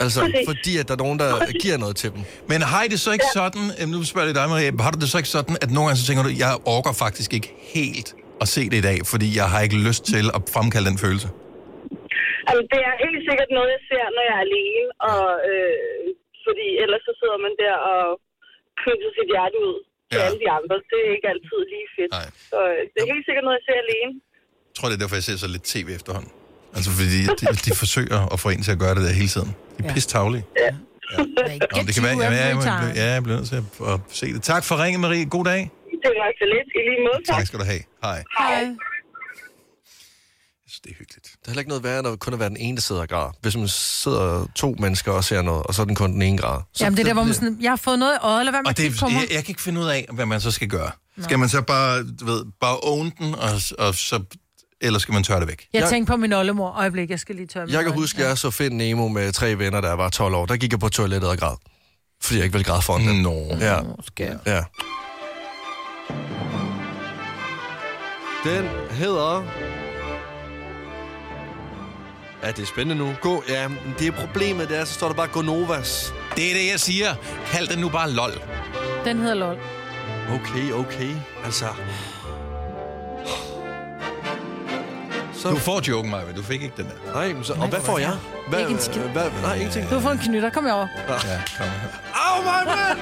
[0.00, 0.46] Altså, Præcis.
[0.50, 2.20] fordi at der er nogen, der giver noget til dem.
[2.48, 4.98] Men har I det så ikke sådan, øh, nu spørger jeg dig, Maria, har du
[5.00, 8.14] det så ikke sådan, at nogle gange så tænker du, jeg orker faktisk ikke helt
[8.40, 11.28] at se det i dag, fordi jeg har ikke lyst til at fremkalde den følelse?
[12.48, 16.02] Altså, det er helt sikkert noget, jeg ser, når jeg er alene, og, øh,
[16.46, 18.04] fordi ellers så sidder man der og
[18.80, 19.76] knytter sit hjerte ud
[20.10, 20.24] til Ja.
[20.26, 20.74] alle de andre.
[20.90, 22.12] Det er ikke altid lige fedt.
[22.18, 22.28] Nej.
[22.52, 24.12] Så øh, det er helt sikkert noget, jeg ser alene.
[24.70, 26.32] Jeg tror, det er derfor, jeg ser så lidt tv efterhånden.
[26.76, 29.50] Altså, fordi de, de forsøger at få en til at gøre det der hele tiden.
[29.76, 29.92] De er Ja.
[29.94, 30.44] pisse tavlige.
[30.64, 30.72] Ja.
[31.74, 34.26] Nå, det kan være, ja, jeg, jeg, ja, jeg bliver nødt til at, at se
[34.34, 34.40] det.
[34.52, 35.24] Tak for ringen, Marie.
[35.36, 35.62] God dag.
[36.04, 36.68] Det var så lidt.
[36.78, 37.20] I lige måde.
[37.32, 37.82] Tak skal du have.
[38.06, 38.18] Hej.
[38.40, 38.62] Hej.
[40.84, 41.24] Det er hyggeligt.
[41.24, 43.08] Der er heller ikke noget værre, når kun at være den ene, der sidder og
[43.08, 43.30] græder.
[43.40, 46.38] Hvis man sidder to mennesker og ser noget, og så er den kun den ene
[46.38, 46.60] grad.
[46.72, 48.52] Så Jamen, det er der, hvor man sådan, jeg har fået noget i øjet, eller
[48.52, 50.68] hvad man Og det, jeg, jeg kan ikke finde ud af, hvad man så skal
[50.68, 50.90] gøre.
[51.22, 54.22] Skal man så bare, du ved, bare own den, og, og så,
[54.80, 55.66] eller skal man tørre det væk?
[55.72, 56.70] Jeg, Jeg- tænkte på min oldemor.
[56.70, 59.58] Øjeblik, jeg skal lige tørre Jeg kan huske, at jeg så Find Nemo med tre
[59.58, 60.46] venner, der var 12 år.
[60.46, 61.56] Der gik jeg på toilettet og græd.
[62.22, 63.14] Fordi jeg ikke ville græde foran dem.
[63.16, 63.46] Nå.
[63.60, 63.78] Ja.
[64.06, 64.36] Skær.
[64.46, 64.62] ja.
[68.44, 69.42] Den hedder...
[72.44, 73.14] Ja, det er spændende nu.
[73.20, 73.68] Gå, ja,
[73.98, 76.14] det er problemet, det er, så står der bare Gonovas.
[76.36, 77.14] Det er det, jeg siger.
[77.46, 78.32] Kald den nu bare LOL.
[79.04, 79.58] Den hedder LOL.
[80.34, 81.10] Okay, okay.
[81.44, 81.66] Altså...
[85.34, 85.50] Så...
[85.50, 87.12] Du får joken, Maja, du fik ikke den der.
[87.14, 88.12] Nej, men så, og hvad får jeg?
[88.48, 89.00] Hvad, Ikke en skid.
[89.00, 89.90] hvad, nej, ingenting.
[89.90, 90.50] Du fået en knytter.
[90.50, 90.88] Kom herover.
[91.08, 91.14] Ja,
[91.58, 91.88] kom her.
[92.14, 92.98] Au, mig, mand!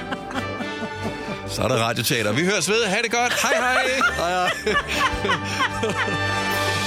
[1.49, 2.31] Så er der radioteater.
[2.31, 2.85] Vi høres ved.
[2.85, 3.33] Ha' det godt.
[3.41, 3.87] Hej, hej.
[4.17, 4.75] hej, hej.